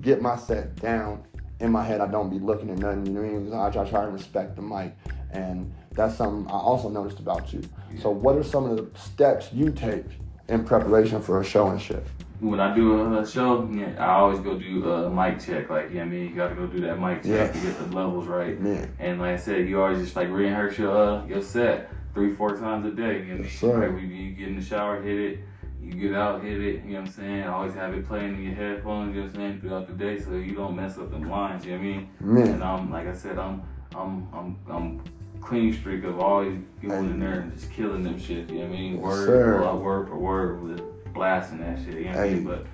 [0.00, 1.24] get my set down
[1.60, 2.00] in my head.
[2.00, 3.06] I don't be looking at nothing.
[3.06, 3.54] You know what I mean?
[3.54, 4.94] I try, try to respect the mic,
[5.30, 7.62] and that's something I also noticed about you.
[8.00, 10.04] So, what are some of the steps you take
[10.48, 12.04] in preparation for a show and shit?
[12.42, 15.70] When I do a show, yeah, I always go do a mic check.
[15.70, 17.46] Like, yeah, I mean, you gotta go do that mic check Yeah.
[17.52, 18.58] to get the levels right.
[18.60, 18.86] Yeah.
[18.98, 22.56] And like I said, you always just like rehearse your uh, your set three, four
[22.56, 23.24] times a day.
[23.26, 23.88] You know, Yes, sir.
[23.88, 25.38] Like, you get in the shower, hit it.
[25.80, 26.84] You get out, hit it.
[26.84, 27.44] You know what I'm saying?
[27.44, 29.14] Always have it playing in your headphones.
[29.14, 29.60] You know what I'm saying?
[29.60, 31.64] Throughout the day, so you don't mess up the lines.
[31.64, 32.08] You know what I mean?
[32.20, 32.46] Man.
[32.48, 33.62] And um, like I said, I'm
[33.94, 35.02] I'm I'm I'm
[35.40, 38.48] clean streak of always going in there and just killing them shit.
[38.50, 38.92] You know what I mean?
[38.94, 39.58] Yes, Word sir.
[39.62, 41.94] for word for word with blasting that shit.
[41.94, 42.44] You know what I mean?
[42.44, 42.66] But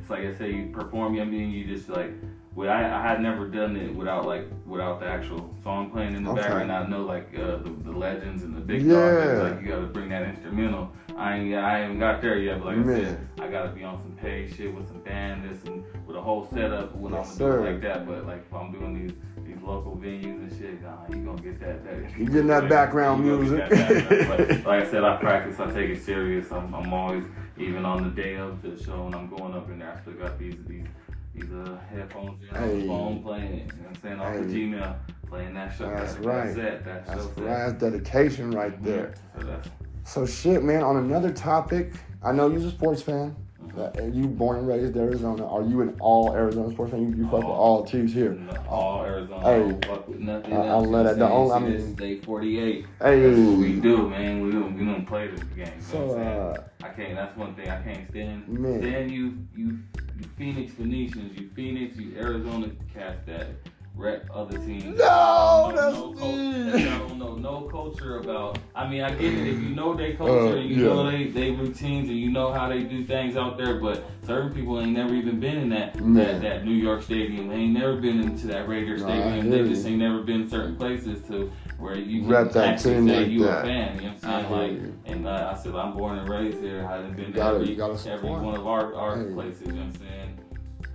[0.00, 1.14] it's like I say, you perform.
[1.14, 1.50] You know what I mean?
[1.50, 2.12] You just like.
[2.54, 6.24] Well, I, I had never done it without like without the actual song playing in
[6.24, 6.42] the Okay.
[6.42, 6.70] background.
[6.70, 8.92] I know like uh, the, the legends and the big Yeah.
[8.92, 9.52] dogs.
[9.54, 10.92] Like you got to bring that instrumental.
[11.16, 14.02] I ain't I haven't got there yet, but like I said, I gotta be on
[14.02, 17.38] some paid shit with some band, this and with a whole setup when Yes, I'm
[17.38, 18.06] doing like that.
[18.06, 21.58] But like if I'm doing these these local venues and shit, nah, you gonna get
[21.60, 21.82] that.
[21.86, 23.66] that You getting that background music.
[23.66, 24.28] that background.
[24.28, 25.58] but like I said, I practice.
[25.58, 26.52] I take it serious.
[26.52, 27.24] I'm, I'm always
[27.58, 29.92] even on the day of the show when I'm going up in there.
[29.96, 30.86] I still got these these
[31.34, 32.80] these uh, headphones in on Hey.
[32.80, 33.50] the phone playing.
[33.50, 34.54] You know what I'm saying off the Hey.
[34.60, 34.96] Gmail
[35.28, 35.88] playing that show.
[35.88, 36.44] That's that, right.
[36.54, 36.84] That's it.
[36.84, 37.36] That That's right.
[37.46, 39.14] That's dedication right there.
[39.38, 39.68] So that's
[40.04, 40.82] So shit, man.
[40.82, 43.34] On another topic, I know you're a sports fan.
[43.76, 45.46] Uh, you born and raised Arizona.
[45.46, 47.02] Are you an all Arizona sports fan?
[47.10, 48.38] You, you fuck with all teams here.
[48.68, 49.40] All Arizona.
[49.42, 49.54] Hey.
[49.54, 50.66] I don't fuck with nothing I- else.
[50.68, 51.70] I'll you let know it- what the I'm only- I saying?
[51.72, 52.86] See, mean- this day 48.
[53.00, 53.20] Hey.
[53.20, 54.42] That's what we do, man.
[54.42, 55.58] We don't, we don't play this game.
[55.58, 57.14] You know So, I'm uh, I can't.
[57.14, 58.48] That's one thing I can't stand.
[58.48, 58.80] Man.
[58.80, 59.78] Stand you, you,
[60.18, 63.48] you Phoenix Phoenicians, you Phoenix, you Arizona cast that
[63.94, 64.84] rep other teams.
[64.98, 66.52] No, that's don't know cul- me.
[66.84, 68.58] Y'all don't know no culture about.
[68.74, 70.86] I mean, I get it if you know their culture Uh, and you yeah.
[70.88, 74.52] know they, they routines and you know how they do things out there, but certain
[74.54, 76.14] people ain't never even been in that Man.
[76.14, 77.48] that, that New York Stadium.
[77.48, 79.50] They ain't never been into that Raider No, Stadium.
[79.50, 83.08] They just ain't never been certain places to where you can Rep that actually team
[83.08, 83.58] say like you that.
[83.58, 83.96] a fan.
[83.96, 84.74] You know what I I'm saying?
[84.76, 84.80] you.
[84.86, 86.86] Like, and uh, I said I'm born and raised here.
[86.88, 89.34] I haven't been to every, every one of our our Hey.
[89.34, 89.62] places.
[89.66, 90.31] You know what I'm saying?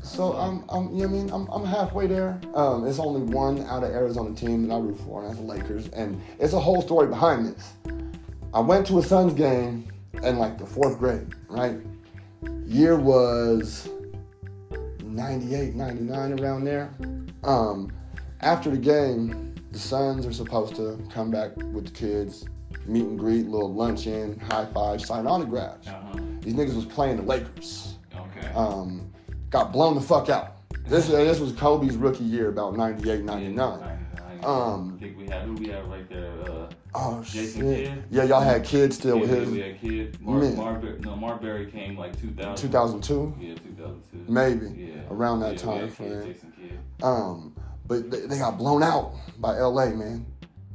[0.07, 2.39] So I'm, I'm, you know what I mean, I'm, I'm halfway there.
[2.53, 5.45] Um, it's only one out of Arizona team that I root for, and that's the
[5.45, 5.89] Lakers.
[5.89, 7.73] And it's a whole story behind this.
[8.53, 9.87] I went to a Suns game
[10.23, 11.77] in like the fourth grade, right?
[12.65, 13.89] Year was
[15.03, 16.93] 98, 99, around there.
[17.43, 17.91] Um,
[18.41, 22.45] after the game, the Suns are supposed to come back with the kids,
[22.85, 25.87] meet and greet, little luncheon, high five, sign autographs.
[25.87, 26.19] Uh-huh.
[26.41, 28.47] These niggas was playing the Lakers Okay.
[28.53, 29.11] um,
[29.49, 30.53] got blown the fuck out.
[30.87, 33.97] This this was Kobe's rookie year, about 98, 99.
[34.43, 36.31] Um, I think we had who we had right there.
[36.43, 36.67] Uh,
[36.99, 37.85] Oh Jason shit!
[37.85, 38.03] Kidd?
[38.09, 40.21] Yeah, y'all had kids still with yeah, his we had Kidd.
[40.21, 40.39] Mar-.
[40.51, 42.55] Marbury, no, Marbury came like 2000.
[42.55, 44.31] 2002, Yeah, 2002.
[44.31, 45.01] maybe Yeah.
[45.11, 46.35] around that Yeah, time frame.
[47.03, 47.55] Um,
[47.85, 50.25] but they, they got blown out by LA, man.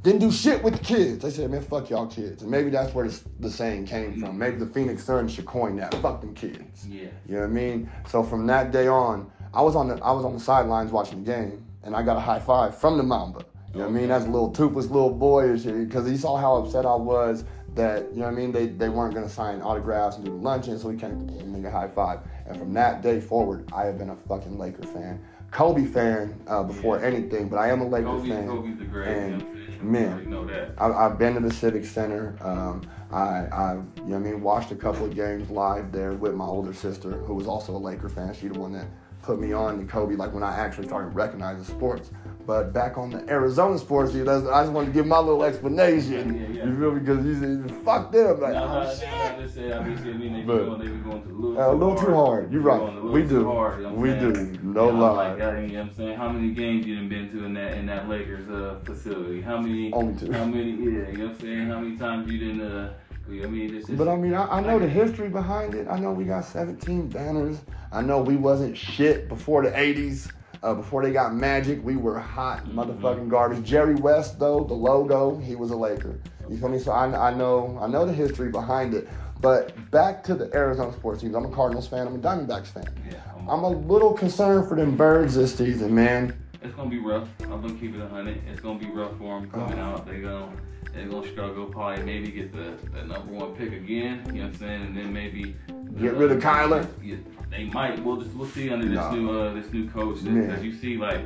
[0.03, 1.23] Didn't do shit with the kids.
[1.23, 2.41] They said, man, fuck y'all kids.
[2.41, 4.37] And maybe that's where the, the saying came from.
[4.37, 5.93] Maybe the Phoenix Suns should coin that.
[5.95, 6.85] Fuck them kids.
[6.85, 7.03] Yeah.
[7.25, 7.89] You know what I mean?
[8.09, 11.23] So from that day on, I was on the I was on the sidelines watching
[11.23, 13.45] the game, and I got a high five from the Mamba.
[13.71, 14.07] You know what I mean?
[14.09, 17.45] That's a little toothless little boy and shit, because he saw how upset I was
[17.75, 18.51] that you know what I mean.
[18.51, 21.47] They they weren't gonna sign autographs and do the luncheon, so he came to give
[21.47, 22.19] me a high five.
[22.47, 26.63] And from that day forward, I have been a fucking Laker fan, Kobe fan uh,
[26.63, 27.05] before Yeah.
[27.05, 28.47] anything, but I am a Laker Kobe, fan.
[28.47, 29.07] Kobe's the great.
[29.07, 29.45] And,
[29.83, 30.09] you know I'm saying?
[30.09, 30.81] man, You already know that.
[30.81, 32.35] I, I've been to the Civic Center.
[32.41, 36.33] Um, I, I, you know I mean, watched a couple of games live there with
[36.33, 38.33] my older sister, who was also a Laker fan.
[38.33, 38.87] She the one that
[39.21, 42.11] put me on to Kobe, like when I actually started recognizing sports.
[42.45, 45.45] But back on the Arizona sports, you know, I just wanted to give my little
[45.45, 46.35] explanation.
[46.35, 46.65] Yeah, yeah.
[46.65, 46.99] You feel me?
[46.99, 48.41] Because you said, fuck them.
[48.41, 49.07] Like, Nah, nah, oh, shit.
[49.09, 51.31] nah, just say, I mean, shit, I mean, they But- going, they going to a
[51.31, 52.51] little, Uh, a little too hard.
[52.51, 52.79] You're right.
[52.79, 53.45] going a little We too do.
[53.45, 54.33] Hard, you know We saying?
[54.33, 54.59] do.
[54.61, 55.29] No You know, lie.
[55.29, 56.17] Like, that, you know what I'm saying?
[56.17, 59.39] How many games you done been to in that in that Lakers uh, facility?
[59.41, 59.93] How many?
[59.93, 60.31] Only two.
[60.33, 60.71] How many?
[60.71, 61.67] Yeah, you know what I'm saying?
[61.67, 62.61] How many times you didn't?
[62.61, 62.93] Uh,
[63.25, 63.95] I mean, just.
[63.97, 65.87] But I mean, I, I know the history behind it.
[65.89, 67.61] I know we got 17 banners.
[67.93, 70.29] I know we wasn't shit before the 80s.
[70.63, 73.63] Uh, before they got Magic, we were hot motherfucking garbage.
[73.65, 76.17] Jerry West, though, the logo, he was a Laker.
[76.49, 76.79] You feel me?
[76.79, 79.07] So I, I know I know the history behind it.
[79.41, 81.35] But back to the Arizona sports teams.
[81.35, 82.07] I'm a Cardinals fan.
[82.07, 82.85] I'm a Diamondbacks fan.
[83.11, 86.33] yeah, I'm, I'm a little concerned for them birds this season, man.
[86.61, 87.27] it's gonna be rough.
[87.41, 88.41] I'm gonna keep it a hundred.
[88.49, 89.83] It's gonna be rough for them coming Oh.
[89.83, 90.05] out.
[90.07, 90.49] They gonna
[90.93, 91.65] they're gonna struggle.
[91.65, 94.23] Probably maybe get the, the number one pick again.
[94.27, 94.81] You know what I'm saying?
[94.83, 95.55] And then maybe
[95.99, 96.87] Get rid of Kyler?
[97.03, 97.17] Yeah,
[97.55, 98.03] they might.
[98.03, 99.11] We'll just we'll see under this Nah.
[99.13, 100.23] new uh this new coach.
[100.23, 101.21] Because you see like.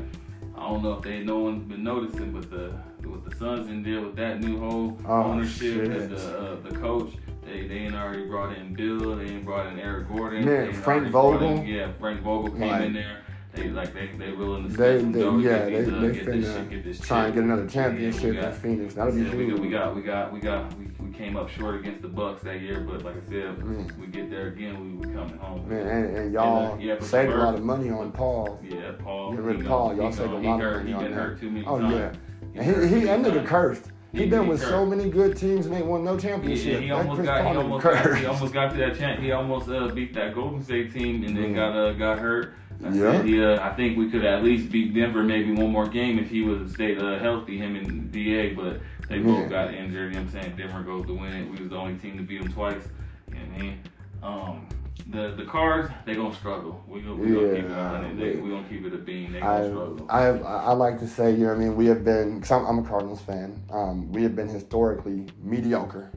[0.55, 2.71] I don't know if they no one's been noticing, but the
[3.07, 6.75] with the Suns in there with that new whole Oh, ownership and the uh, the
[6.75, 7.13] coach,
[7.45, 11.11] they they ain't already brought in Bill, they ain't brought in Eric Gordon, Man, Frank
[11.11, 11.63] brought in- Vogel?
[11.63, 13.19] yeah, Frank Vogel came Like- in there.
[13.57, 16.45] They like they they willing to They, they yeah, get they, uh, they get this
[16.53, 18.93] shit, get finna try and get another Yeah, championship in Phoenix.
[18.93, 19.59] That'll be yeah, we, got, huge.
[19.59, 22.61] we got we got we got we, we came up short against the Bucks that
[22.61, 23.97] year, but like I said, Mm.
[23.99, 25.67] we get there again, we we coming home.
[25.67, 28.59] Man, and, and y'all And, uh, yeah, saved a lot of money on Paul.
[28.63, 29.31] Yeah, Paul.
[29.31, 29.95] Get rid of Paul.
[29.95, 31.65] Y'all saved a lot of money on that.
[31.67, 32.17] Oh times.
[32.53, 33.49] yeah, He and he he ended a times.
[33.49, 33.81] curse.
[34.13, 36.81] He, He- been with so many good teams and ain't won no Yeah, championship.
[36.81, 39.19] he almost got he almost got he almost got to that champ.
[39.19, 41.55] He almost uh, beat that Golden State team and then Mm.
[41.55, 42.53] got uh, got hurt.
[42.83, 43.11] I Yeah.
[43.11, 46.19] said he, uh, I think we could at least beat Denver maybe one more game
[46.19, 48.53] if he would stayed uh, healthy, him and Da.
[48.55, 49.23] But they Yeah.
[49.23, 50.13] both got injured.
[50.13, 50.55] You know what I'm saying?
[50.57, 51.49] Denver goes to win it.
[51.51, 52.83] We was the only team to beat them twice.
[53.29, 53.79] You know what I mean?
[54.23, 54.67] Um,
[55.11, 56.83] the the Cards they gonna struggle.
[56.87, 58.11] We gonna, we gonna keep it a Yeah.
[58.15, 59.31] They, we- gonna keep it a bean.
[59.31, 60.05] They I, gonna struggle.
[60.09, 61.75] I, have, I like to say, you know what I mean?
[61.75, 66.11] We have been, because I'm, I'm a Cardinals fan, um, we have been historically mediocre.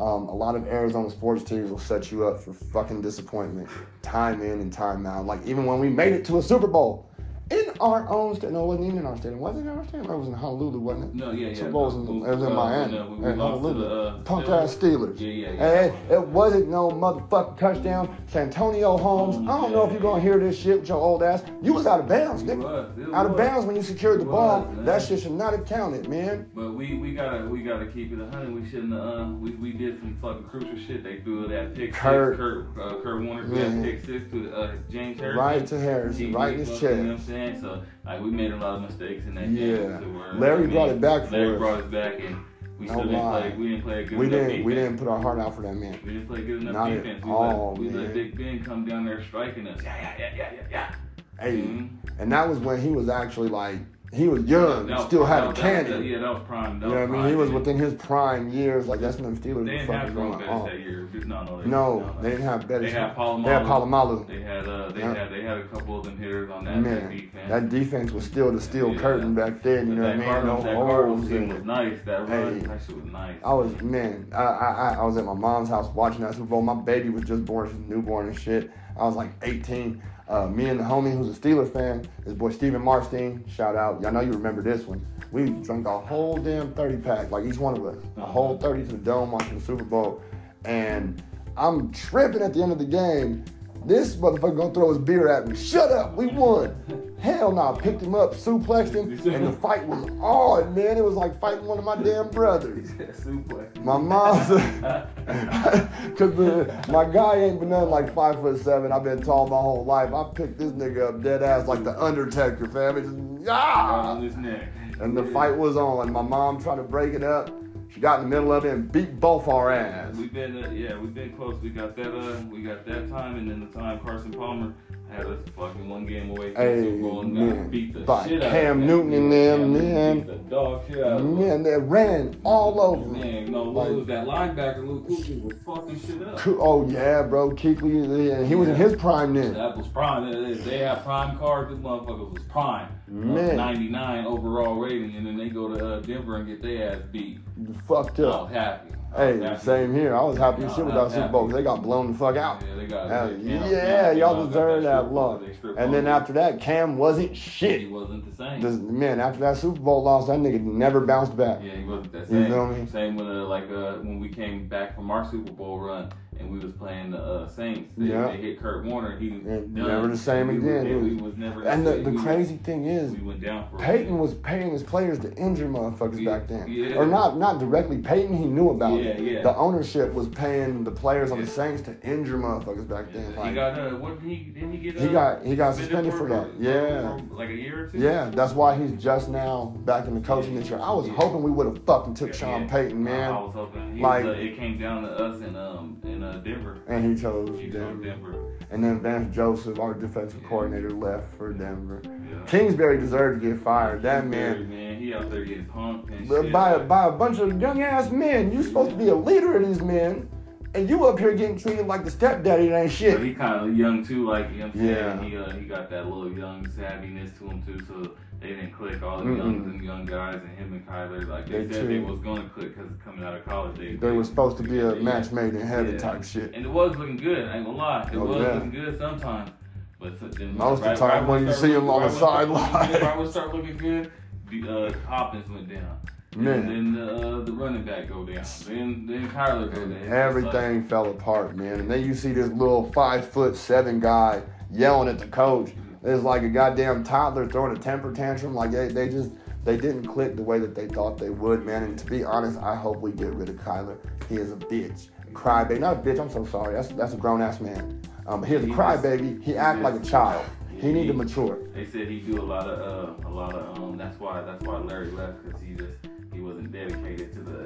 [0.00, 3.68] Um, a lot of Arizona sports teams will set you up for fucking disappointment,
[4.00, 5.26] time in and time out.
[5.26, 7.09] Like even when we made it to a Super Bowl
[7.50, 9.40] in our own state, no, it wasn't even in our stadium.
[9.40, 10.10] Was it in our stadium?
[10.12, 11.14] It was in Honolulu, wasn't it?
[11.16, 11.54] No, yeah, yeah.
[11.54, 13.80] Super Bowl was in, it was in uh, Miami, when, uh, we in lost Honolulu.
[13.80, 14.62] the, uh, Punk Steelers.
[14.62, 15.20] ass Steelers.
[15.20, 15.56] Yeah, yeah, yeah.
[15.58, 18.16] Hey, it wasn't no motherfucking touchdown.
[18.28, 19.36] Santonio Holmes.
[19.36, 21.42] Mm, I don't know if you're gonna hear this shit with your old ass.
[21.62, 22.62] You was out of bounds, It nigga.
[22.62, 24.62] was, Out of bounds when you secured the ball.
[24.62, 26.48] was, that shit should not have counted, man.
[26.54, 28.54] But we, we gotta we gotta keep it a hundred.
[28.54, 31.02] We shouldn't uh we, we did some fucking crucial shit.
[31.02, 32.34] They threw that pick Kurt.
[32.36, 32.38] six.
[32.38, 35.38] Kurt uh, Kurt Warner threw that pick six to uh, James Harrison.
[35.40, 37.28] Right to Harrison, right in his fucking- You know what chest.
[37.28, 37.39] I'm saying?
[37.60, 39.76] So like we made a lot of mistakes in that Yeah.
[39.76, 40.14] game.
[40.18, 41.58] where, Larry I mean, brought it back for Larry us.
[41.58, 42.36] brought us back, and
[42.78, 43.54] we No still didn't play.
[43.58, 45.62] We didn't play a good We enough didn't we didn't put our heart out for
[45.62, 45.98] that man.
[46.04, 47.24] We didn't play good enough Not defense.
[47.24, 48.04] We all, let, we man.
[48.04, 49.80] let Big Ben come down there striking us.
[49.82, 50.94] Yeah, yeah, yeah, yeah, yeah, yeah.
[51.38, 51.88] Hey, Mhm.
[52.18, 53.78] and that was when he was actually like
[54.12, 56.04] he was young, That was- still had that a was- that was- cannon.
[56.04, 56.80] Yeah, that was prime.
[56.80, 57.28] That You know what I mean?
[57.30, 58.88] He was within his prime years.
[58.88, 61.06] Like that's when the Steelers They were didn't have fucking going that year.
[61.26, 62.92] No, no, they, No, they didn't have Bettis.
[62.92, 63.44] They had Polamalu.
[63.44, 64.26] They had Polamalu.
[64.26, 65.14] They had uh, they Yeah.
[65.14, 67.48] had they had a couple of them hitters on that, that Man, defense.
[67.48, 68.98] that defense was still the steel Yeah.
[69.00, 69.88] curtain back then.
[69.88, 70.28] You know what I that mean?
[70.28, 71.98] Cardinals, No that Cardinals team was nice.
[72.04, 72.66] That run, Hey.
[72.66, 73.34] that shit was nice.
[73.44, 74.26] I was man.
[74.32, 76.62] I, I I was at my mom's house watching that Super Bowl.
[76.62, 78.70] My baby was just born, she's newborn and shit.
[78.98, 80.02] I was like 18.
[80.30, 83.42] Uh, me and the homie who's a Steelers fan, his boy Steven Marstein.
[83.50, 84.00] Shout out.
[84.00, 85.04] Y'all know you remember this one.
[85.32, 88.82] We drank a whole damn 30 pack, like each one of us, a whole 30
[88.86, 90.22] to the dome watching the Super Bowl.
[90.64, 91.20] And
[91.56, 93.44] I'm tripping at the end of the game.
[93.86, 95.56] This motherfucker gonna throw his beer at me.
[95.56, 96.76] Shut up, we won.
[97.20, 100.96] Hell no, I picked him up, suplexed him, and the fight was on, man.
[100.96, 102.90] It was like fighting one of my damn brothers.
[103.82, 104.48] My mom's,
[106.18, 108.92] cause my guy ain't been nothing like five foot seven.
[108.92, 110.12] I've been tall my whole life.
[110.12, 112.98] I picked this nigga up dead ass like the Undertaker, fam.
[112.98, 114.20] It just, on ah!
[114.20, 114.68] his neck.
[115.00, 116.12] And the fight was on.
[116.12, 117.50] My mom tried to break it up.
[117.88, 120.14] She got in the middle of it and beat both our ass.
[120.14, 121.60] We've been, uh, yeah, we've been close.
[121.60, 124.72] We got that, uh, we got that time, and then the time Carson Palmer
[125.10, 128.28] had us fucking one game away from Hey, Super Bowl and got beat the By
[128.28, 130.26] shit out Cam of Newton and them, man.
[130.26, 131.26] The dog shit out of.
[131.26, 133.06] Man, they ran all over.
[133.06, 134.86] Man, no, Like- was that linebacker?
[134.86, 136.40] Luke Kuechly was fucking shit up.
[136.60, 137.50] Oh yeah, bro.
[137.50, 139.54] Kuechly, and he was in his prime then.
[139.54, 140.30] That was prime.
[140.30, 141.70] They- had prime cards.
[141.70, 142.88] This motherfucker was prime.
[143.08, 143.56] Man.
[143.56, 147.40] 99 overall rating, and then they go to uh, Denver and get their ass beat.
[147.88, 148.42] Fucked I up.
[148.44, 148.90] was happy.
[149.16, 150.14] I Hey, same here.
[150.14, 152.12] I was happy as shit with that was Super Bowl Bowl 'cause they got blown
[152.12, 152.62] the fuck out.
[152.62, 153.08] Yeah, they got.
[153.08, 155.42] They- yeah, y'all deserve that loss.
[155.76, 157.80] And then after that, Cam wasn't shit.
[157.80, 158.60] he wasn't the same.
[158.60, 161.60] This, man, after that Super Bowl loss, that nigga never bounced back.
[161.62, 162.50] Yeah, he wasn't that You same.
[162.50, 162.86] feel me?
[162.86, 166.50] Same with uh, like uh, when we came back from our Super Bowl run and
[166.50, 167.92] we was playing the uh, Saints.
[167.96, 168.28] They, Yeah.
[168.28, 169.18] they hit Kurt Warner.
[169.18, 170.84] He was never the same we again.
[170.84, 171.62] Was, It we was- never.
[171.64, 173.76] And the, the We- crazy thing is, we went down for.
[173.78, 176.66] Payton was paying his players to injure motherfuckers Yeah, back then.
[176.68, 176.96] yeah.
[176.96, 177.98] Or not not directly.
[177.98, 179.20] Payton, he knew about Yeah, it.
[179.20, 179.42] yeah.
[179.42, 183.26] The ownership was paying the players on the Saints to injure motherfuckers back then.
[183.46, 184.96] he got uh, what did he didn't he get?
[184.96, 186.48] Uh, He got- he got suspended for that.
[186.58, 187.16] Yeah.
[187.28, 187.98] for like a year or two.
[187.98, 190.78] yeah, that's why he's just now back in the coaching this year.
[190.80, 192.68] I was hoping we would have fucking took Sean.
[192.68, 193.32] Payton, man.
[193.32, 193.96] I, was hoping.
[193.96, 196.78] He Like- was, uh, it came down to us and um in uh, Denver.
[196.86, 198.04] And he chose He Denver.
[198.04, 198.34] Denver.
[198.70, 202.00] And then Vance Joseph, our defensive coordinator, left for Denver.
[202.04, 202.44] Yeah.
[202.46, 204.02] Kingsbury deserved to get fired.
[204.02, 206.52] That Kingsbury, man, man, he out there getting punked and But shit.
[206.52, 208.52] by by a bunch of young ass men.
[208.52, 210.28] You supposed to be a leader of these men,
[210.74, 213.16] and you up here getting treated like the stepdaddy that ain't shit.
[213.16, 214.90] But he kind of young too, like you know what I'm saying.
[214.90, 215.22] Yeah.
[215.22, 217.84] He uh, he got that little young savviness to him too.
[217.86, 219.02] So they didn't click.
[219.02, 221.98] All the young, them young guys and him and Kyler, like they, They said they
[221.98, 224.94] was gonna click because coming out of college, they They were supposed to be a
[224.96, 225.98] match made in heaven Yeah.
[225.98, 226.54] type shit.
[226.54, 227.48] and it was looking good.
[227.48, 228.54] I ain't gonna lie, it Oh, was yeah.
[228.54, 229.50] looking good sometimes.
[229.98, 232.00] But then Most of the right- time right when you see looking- on the right
[232.00, 232.90] when it started sideline.
[232.90, 234.12] looking- Right when it started looking good,
[234.50, 235.98] the, uh, Hopkins went down.
[236.36, 236.70] Man.
[236.70, 238.44] And then uh, the running back go down.
[238.66, 240.08] Then then Kyler go down.
[240.12, 241.80] Everything fell apart, man.
[241.80, 245.72] And then you see this little five foot seven guy yelling at the coach.
[246.02, 248.54] It's like a goddamn toddler throwing a temper tantrum.
[248.54, 249.30] Like they, they just
[249.64, 251.82] they didn't click the way that they thought they would, man.
[251.82, 253.98] And to be honest, I hope we get rid of Kyler.
[254.28, 255.80] He is a bitch, crybaby.
[255.80, 256.18] Not a bitch.
[256.18, 256.74] I'm so sorry.
[256.74, 258.00] That's that's a grown ass man.
[258.26, 259.42] Um, he's a He crybaby.
[259.42, 260.44] He act like a child.
[260.80, 261.58] He need to mature.
[261.74, 262.78] They said he do a lot of
[263.22, 263.98] uh, a lot of um.
[263.98, 265.98] That's why that's why Larry left because he just
[266.32, 267.59] he wasn't dedicated to the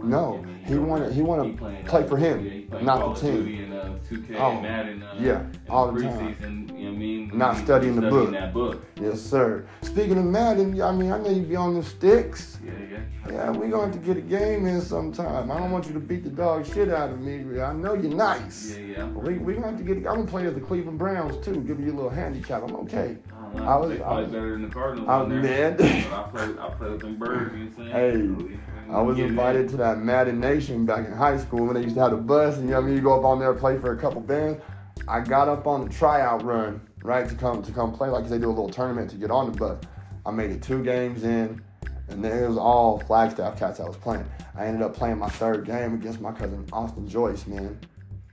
[0.00, 0.12] to the game.
[0.12, 3.72] Like, No, I he wanted- he wanted to play for him, not the team.
[3.72, 4.58] Uh, 2K Oh.
[4.58, 6.36] Uh, yeah, all the time.
[6.40, 7.30] You know what I mean?
[7.34, 8.08] Not studying the
[8.52, 8.82] book.
[9.00, 9.64] Yes, sir.
[9.82, 12.58] Speaking of Madden, I mean, I know you be on the sticks.
[12.64, 12.98] Yeah, yeah.
[13.32, 15.50] Yeah, we gonna have to get a game in sometime.
[15.50, 17.60] I don't want you to beat the dog shit out of me.
[17.60, 18.76] I know you're nice.
[18.76, 19.06] Yeah, yeah.
[19.08, 19.98] We we gonna have to get.
[19.98, 21.60] I'm gonna play as the Cleveland Browns too.
[21.60, 22.62] Give you a little handicap.
[22.64, 23.16] I'm okay.
[23.32, 23.66] I, don't.
[23.68, 25.08] I was- I was- better than the Cardinals.
[25.08, 25.76] I'm there.
[25.76, 26.04] man.
[26.12, 27.52] I play, I play with them birds.
[27.54, 27.92] You know what I'm saying?
[27.92, 28.58] Hey, So we- we
[28.92, 29.30] I was get it in.
[29.32, 32.16] invited to that Madden Nation back in high school when they used to have the
[32.16, 32.96] bus, and you know what I mean.
[32.96, 34.60] You go up on there, play for a couple bands.
[35.08, 38.38] I got up on the tryout run, right, to come to come play, like they
[38.38, 39.78] do a little tournament to get on the bus.
[40.26, 41.62] I made it two games in,
[42.08, 44.24] and then it was all Flagstaff cats I was playing.
[44.54, 47.78] I ended up playing my third game against my cousin Austin Joyce, man.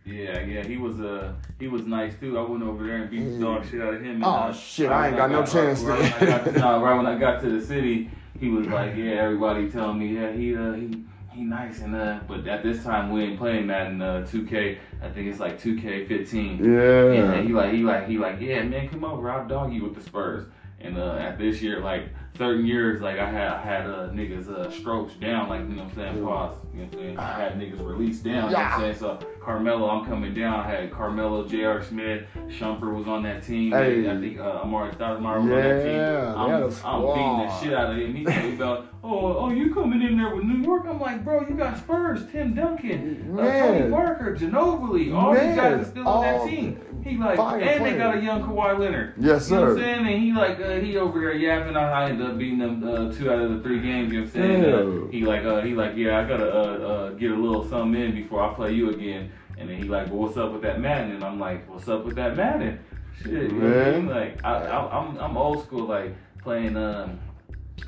[0.06, 2.38] Yeah, yeah, he was uh he was nice too.
[2.40, 4.24] I went over there and beat the dog shit out of him.
[4.24, 6.54] Oh, uh, shit, right I ain't when got no chance Right, to- when I got
[6.56, 10.16] no, right when I got to the city, he was like, yeah, everybody telling me,
[10.16, 11.04] yeah, he uh he
[11.38, 14.78] he nice and uh, but at this time we ain't playing Madden uh 2K.
[15.02, 16.60] I think it's like 2K15.
[16.60, 17.36] Yeah.
[17.36, 19.96] And he like he like he like yeah man come over I'll dog you with
[19.96, 20.46] the Spurs
[20.80, 24.50] and uh at this year like certain years like I had I had uh niggas
[24.50, 27.18] uh strokes down like you know what I'm saying pause you know what I'm saying?
[27.20, 28.96] I had niggas released down you know what I'm saying?
[28.96, 30.60] So Carmelo I'm coming down.
[30.60, 31.84] I had Carmelo J.R.
[31.84, 33.72] Smith Shumpert was on that team.
[33.72, 34.10] Hey.
[34.10, 36.36] I think uh, Amar'e Stoudemire was on that team.
[36.38, 38.16] I'm, had a I'm beating the shit out of him.
[38.16, 41.24] He told me about oh oh you coming in there with New York I'm like
[41.24, 45.86] bro you got Spurs Tim Duncan uh, Tony Parker Ginobili all Man, these guys are
[45.86, 49.14] still on that team he like, and they got a young Kawhi Leonard.
[49.18, 49.84] Yes, You know what I'm sir.
[49.84, 50.08] saying?
[50.08, 51.76] And he like, uh, he over there yapping.
[51.76, 54.12] I I ended up beating them uh, two out of the three games.
[54.12, 54.66] You know what I'm saying?
[54.66, 58.02] Uh, he like, uh, he like, yeah, I gotta uh, uh, get a little something
[58.02, 59.32] in before I play you again.
[59.58, 61.12] And then he like, well, what's up with that Madden?
[61.12, 62.80] And I'm like, what's up with that Madden?
[63.24, 64.06] Shit, you know what I mean?
[64.06, 64.16] Man.
[64.16, 67.20] Like, I, I, I'm, I'm old school, like playing um,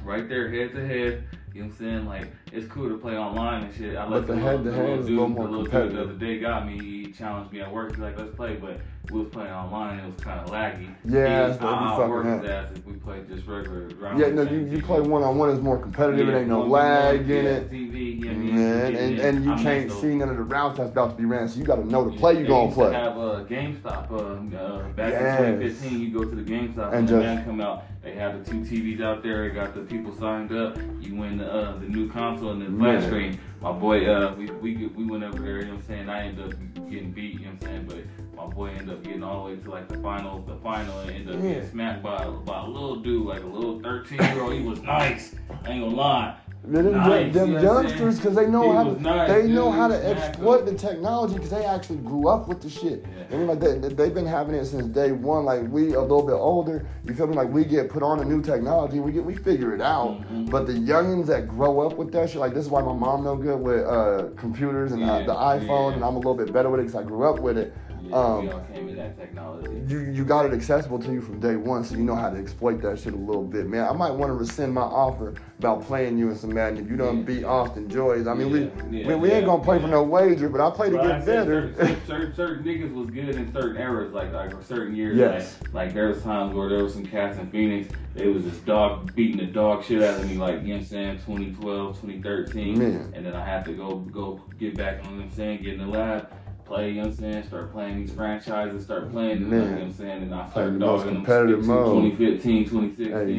[0.03, 1.23] right there, head to head.
[1.53, 2.05] You know what I'm saying?
[2.05, 3.97] Like, it's cool to play online and shit.
[3.97, 5.91] I But like the head to head is a little more the dude.
[5.95, 7.89] The other day got me, he challenged me at work.
[7.91, 8.79] He's like, let's play, but
[9.11, 10.93] we was playing online and it was kind of laggy.
[11.05, 13.87] Yeah, he, that's what we I'll fucking work his ass if we played just regular
[13.99, 14.19] round.
[14.19, 16.29] Yeah, no, you, you play one on one is more competitive.
[16.29, 17.71] it ain't no lag in it.
[17.71, 19.25] TV, yeah, Man, yeah, and, yeah.
[19.25, 21.57] and you I can't see none of the routes that's about to be ran, so
[21.59, 22.93] you got to know the play you they gonna used to play.
[22.93, 24.11] have uh, GameStop.
[24.11, 25.39] Uh, uh, back Yes.
[25.41, 27.85] in 2015, you go to the GameStop And and the man come out.
[28.09, 29.47] They have the two TVs out there.
[29.47, 30.77] They got the people signed up.
[30.99, 33.03] You win the, uh, the new console and the flat Man.
[33.03, 33.39] screen.
[33.61, 35.59] My boy, uh, we we we went over there.
[35.59, 36.09] You know what I'm saying?
[36.09, 37.33] I ended up getting beat.
[37.39, 38.07] You know what I'm saying?
[38.33, 40.99] But my boy ended up getting all the way to like the final, the final,
[41.01, 41.49] and ended up Yeah.
[41.53, 44.53] getting smacked by by a little dude, like a little 13 year old.
[44.53, 45.35] He was nice.
[45.63, 46.35] I ain't gonna lie.
[46.69, 49.71] Them, Nice, them you know youngsters, because they know He how to, nice, they know
[49.71, 50.27] how to Exactly.
[50.27, 53.03] exploit the technology because they actually grew up with the shit.
[53.17, 53.35] Yeah.
[53.35, 55.45] I mean, like they, they've been having it since day one.
[55.45, 57.35] Like we a little bit older, you feel me?
[57.35, 60.21] Like we get put on a new technology, we get we figure it out.
[60.31, 60.49] Mhm.
[60.51, 63.23] But the youngins that grow up with that shit, like this is why my mom
[63.23, 65.95] no good with uh, computers and uh, Yeah, the iPhone, yeah.
[65.95, 67.73] and I'm a little bit better with it because I grew up with it.
[68.09, 69.81] Yeah, Um, we all came in that technology.
[69.87, 72.37] you you got it accessible to you from day one, so you know how to
[72.37, 73.85] exploit that shit a little bit, man.
[73.87, 76.95] I might want to rescind my offer about playing you in some Madden if you
[76.97, 77.23] don't Yeah.
[77.23, 78.25] beat Austin Joyce.
[78.27, 78.59] I mean, we
[78.99, 79.81] Yeah, we, we ain't gonna play yeah.
[79.83, 81.73] for no wager, but I play to get better.
[81.75, 85.17] Certain, certain, certain niggas was good in certain eras, like like or certain years.
[85.17, 85.57] Yes.
[85.65, 87.93] Like, like there was times where there was some cats in Phoenix.
[88.15, 90.79] They was just dog beating the dog shit out of me, like you know what
[90.81, 93.13] I'm saying, 2012, 2013, Man.
[93.15, 95.05] and then I had to go go get back on.
[95.05, 96.27] You know what I'm saying, get in the lab.
[96.69, 97.43] Play, you know what I'm saying?
[97.47, 100.21] Start playing these franchises, start playing, them, you know what I'm saying?
[100.21, 103.11] And I started the dogging them competitive skip 2015, 2016.
[103.11, 103.31] Hey.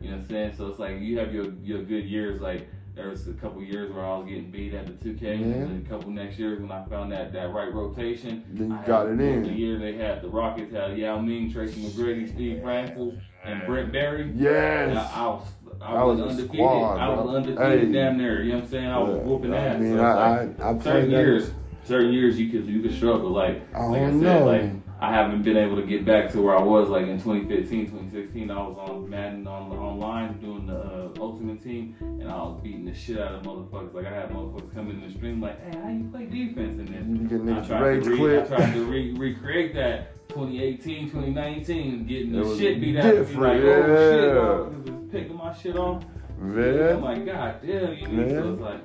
[0.00, 0.54] You know what I'm saying?
[0.56, 2.40] So it's like you have your your good years.
[2.40, 5.34] Like there was a couple years where I was getting beat at the 2K, Yeah.
[5.36, 8.44] and a couple next years when I found that that right rotation.
[8.54, 9.42] Then you I got it in.
[9.42, 13.12] The year they had the Rockets had Yao Ming, Tracy McGrady, Steve Francis,
[13.44, 14.32] and Brent Barry.
[14.34, 14.96] Yes.
[15.14, 15.46] I, I was
[15.82, 16.56] I was, was undefeated.
[16.56, 17.92] squad, I was undefeated Hey.
[17.92, 18.42] damn near.
[18.42, 18.86] You know what I'm saying?
[18.88, 19.22] I was Yeah.
[19.22, 19.80] whooping I ass.
[19.80, 21.52] mean, so I- like, I- I played years,
[21.90, 23.30] certain years you could you could struggle.
[23.30, 24.70] Like I like I said, like
[25.00, 28.50] I haven't been able to get back to where I was like in 2015, 2016.
[28.50, 32.84] I was on Madden on online doing the uh, Ultimate Team, and I was beating
[32.84, 33.92] the shit out of motherfuckers.
[33.92, 36.88] Like I had motherfuckers come in the stream like, "Hey, how you play defense?" And
[36.88, 38.40] then You get I tried, to re-.
[38.40, 43.36] I tried to re- recreate that 2018, 2019, getting the shit beat out of me.
[43.36, 44.34] Like, different, oh shit, yeah.
[44.34, 46.04] motherfuckers was picking my shit off.
[46.40, 48.80] I'm like, God damn, you know, so it's like,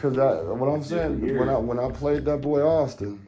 [0.00, 3.20] cause I, what I'm saying, when I when I played that boy Austin,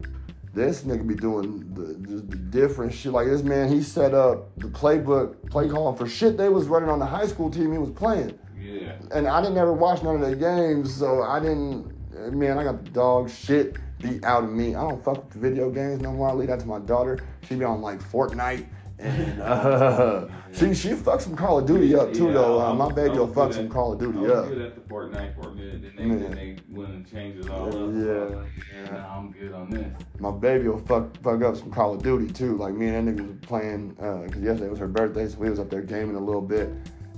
[0.54, 3.12] this nigga be doing the, just the different shit.
[3.12, 6.88] Like this man, he set up the playbook, play calling for shit they was running
[6.88, 8.38] on the high school team he was playing.
[8.58, 8.96] yeah.
[9.12, 11.92] and I didn't ever watch none of the games, so I didn't.
[12.32, 14.74] Man, I got the dog shit beat out of me.
[14.74, 16.28] I don't fuck with the video games no more.
[16.28, 17.18] I leave that to my daughter.
[17.48, 18.66] She be on like Fortnite,
[19.04, 22.60] and uh, she she fucks some Call of Duty up too Yeah, though.
[22.60, 24.48] Uh, my baby will fuck some Call of Duty I was up.
[24.48, 26.20] good at the Fortnite for a minute, then they, Man.
[26.22, 27.72] then they went and changed it all up.
[27.72, 28.04] Yeah.
[28.04, 28.46] So like,
[28.86, 29.92] yeah, I'm good on this.
[30.20, 32.56] My baby will fuck fuck up some Call of Duty too.
[32.56, 35.58] Like me and that nigga was playing because yesterday was her birthday, so we was
[35.58, 36.70] up there gaming a little bit,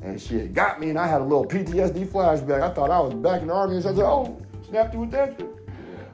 [0.03, 2.63] and she had got me, and I had a little PTSD flashback.
[2.63, 5.01] I thought I was back in the army, and so I said, "Oh, snapped you
[5.01, 5.39] with that.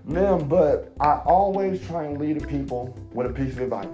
[0.04, 3.86] Man, but I always try and lead the people with a piece of advice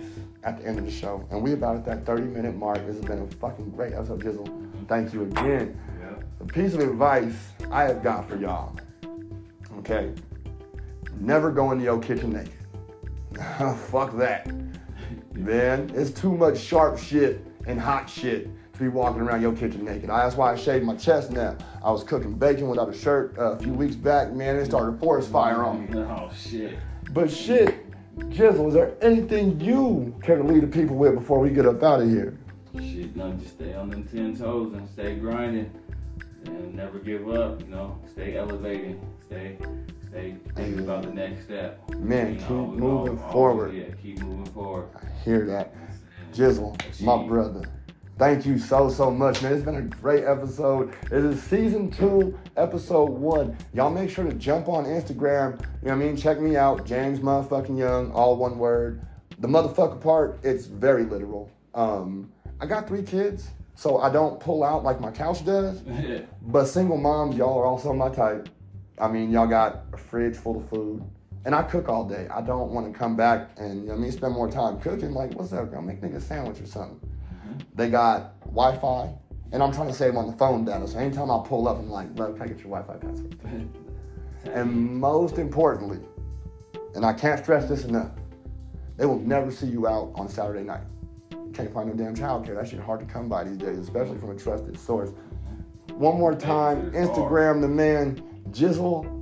[0.46, 1.26] at the end of the show.
[1.30, 2.78] And we about at that 30 minute mark.
[2.86, 4.88] This has been a fucking great episode, Jizzle.
[4.88, 5.78] Thank you again.
[6.00, 6.14] Yeah.
[6.38, 7.34] The piece of advice
[7.70, 8.74] I have got for y'all.
[9.78, 10.12] Okay.
[11.18, 12.52] Never go into your kitchen naked.
[13.90, 14.46] Fuck that.
[15.34, 19.84] Man, it's too much sharp shit and hot shit to be walking around your kitchen
[19.84, 20.08] naked.
[20.08, 21.56] That's why I shaved my chest now.
[21.82, 24.56] I was cooking bacon without a shirt uh, a few weeks back, man.
[24.56, 25.98] It started a forest fire on me.
[25.98, 26.78] Oh shit.
[27.12, 27.75] But shit,
[28.18, 31.82] Jizzle, is there anything you care to lead the people with before we get up
[31.82, 32.38] out of here?
[32.74, 35.70] Shit, no, just stay on them ten toes and stay grinding,
[36.46, 37.60] and never give up.
[37.60, 39.56] You know, stay elevating, stay,
[40.08, 41.80] stay thinking about the next step.
[41.96, 43.74] Man, You keep know, moving always- forward.
[43.74, 44.88] Yeah, keep moving forward.
[44.96, 45.74] I hear that.
[46.32, 47.62] Jizzle, my brother.
[48.18, 49.52] Thank you so, so much, man.
[49.52, 50.94] It's been a great episode.
[51.12, 53.58] It is season two, episode one.
[53.74, 55.60] Y'all make sure to jump on Instagram.
[55.82, 56.16] You know what I mean?
[56.16, 59.02] Check me out, James motherfucking Young, all one word.
[59.40, 61.50] The motherfucker part, it's very literal.
[61.74, 65.82] Um, I got three kids, so I don't pull out like my couch does.
[66.40, 68.48] But single moms, y'all are also my type.
[68.98, 71.04] I mean, y'all got a fridge full of food.
[71.44, 72.28] And I cook all day.
[72.34, 74.80] I don't want to come back and, you know what I mean, spend more time
[74.80, 75.12] cooking.
[75.12, 75.82] Like, what's up, girl?
[75.82, 76.98] Make nigga a sandwich or something.
[77.74, 79.12] They got Wi Fi.
[79.52, 80.86] And I'm trying to save on the phone data.
[80.88, 83.68] So anytime I pull up, I'm like, look, can I get your Wi Fi password?
[84.52, 86.00] And most importantly,
[86.94, 88.10] and I can't stress this enough,
[88.96, 90.82] they will never see you out on Saturday night.
[91.30, 92.56] You can't find no damn childcare.
[92.56, 95.10] That shit hard to come by these days, especially from a trusted source.
[95.94, 96.90] One more time.
[96.92, 99.12] Instagram the man Jizzle.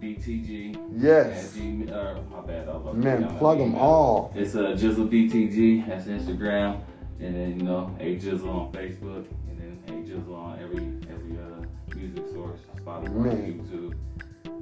[0.00, 0.76] BTG.
[0.92, 1.54] Yes.
[1.54, 2.68] G- uh, my bad.
[2.68, 4.32] I was about to Man, plug them all.
[4.34, 5.86] It's uh, Jizzle BTG.
[5.88, 6.80] That's Instagram,
[7.24, 11.38] and then you know Aye Jizzle on Facebook, and then Aye Jizzle on every every
[11.38, 13.64] uh, music source, Spotify, Man.
[13.64, 13.94] YouTube.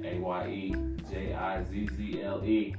[0.05, 0.75] A Y E
[1.09, 2.75] J I Z Z L E.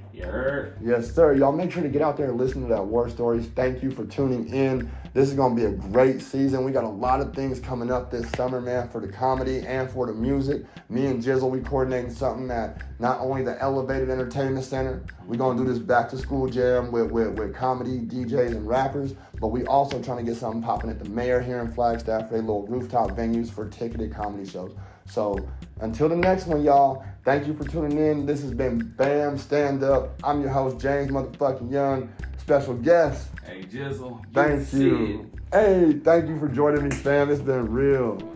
[0.82, 1.34] Yes, sir.
[1.34, 3.46] Y'all make sure to get out there and listen to that War Stories.
[3.54, 4.90] Thank you for tuning in.
[5.14, 6.64] This is going to be a great season.
[6.64, 9.88] We got a lot of things coming up this summer, man, for the comedy and
[9.88, 10.64] for the music.
[10.88, 15.56] Me and Jizzle, we coordinating something at not only the Elevated Entertainment Center, we're going
[15.56, 19.48] to do this back to school jam with, with, with comedy, DJs, and rappers, but
[19.48, 22.66] we also trying to get something popping at the mayor here in Flagstaff for little
[22.66, 24.74] rooftop venues for ticketed comedy shows.
[25.06, 25.48] So
[25.80, 28.26] until the next one, y'all, thank you for tuning in.
[28.26, 30.14] This has been Bam Stand Up.
[30.24, 32.12] I'm your host, James Motherfucking Young.
[32.38, 34.22] Special guest, Aye Jizzle.
[34.34, 35.30] thank see you.
[35.50, 37.30] Hey, thank you for joining me, fam.
[37.30, 38.33] It's been real.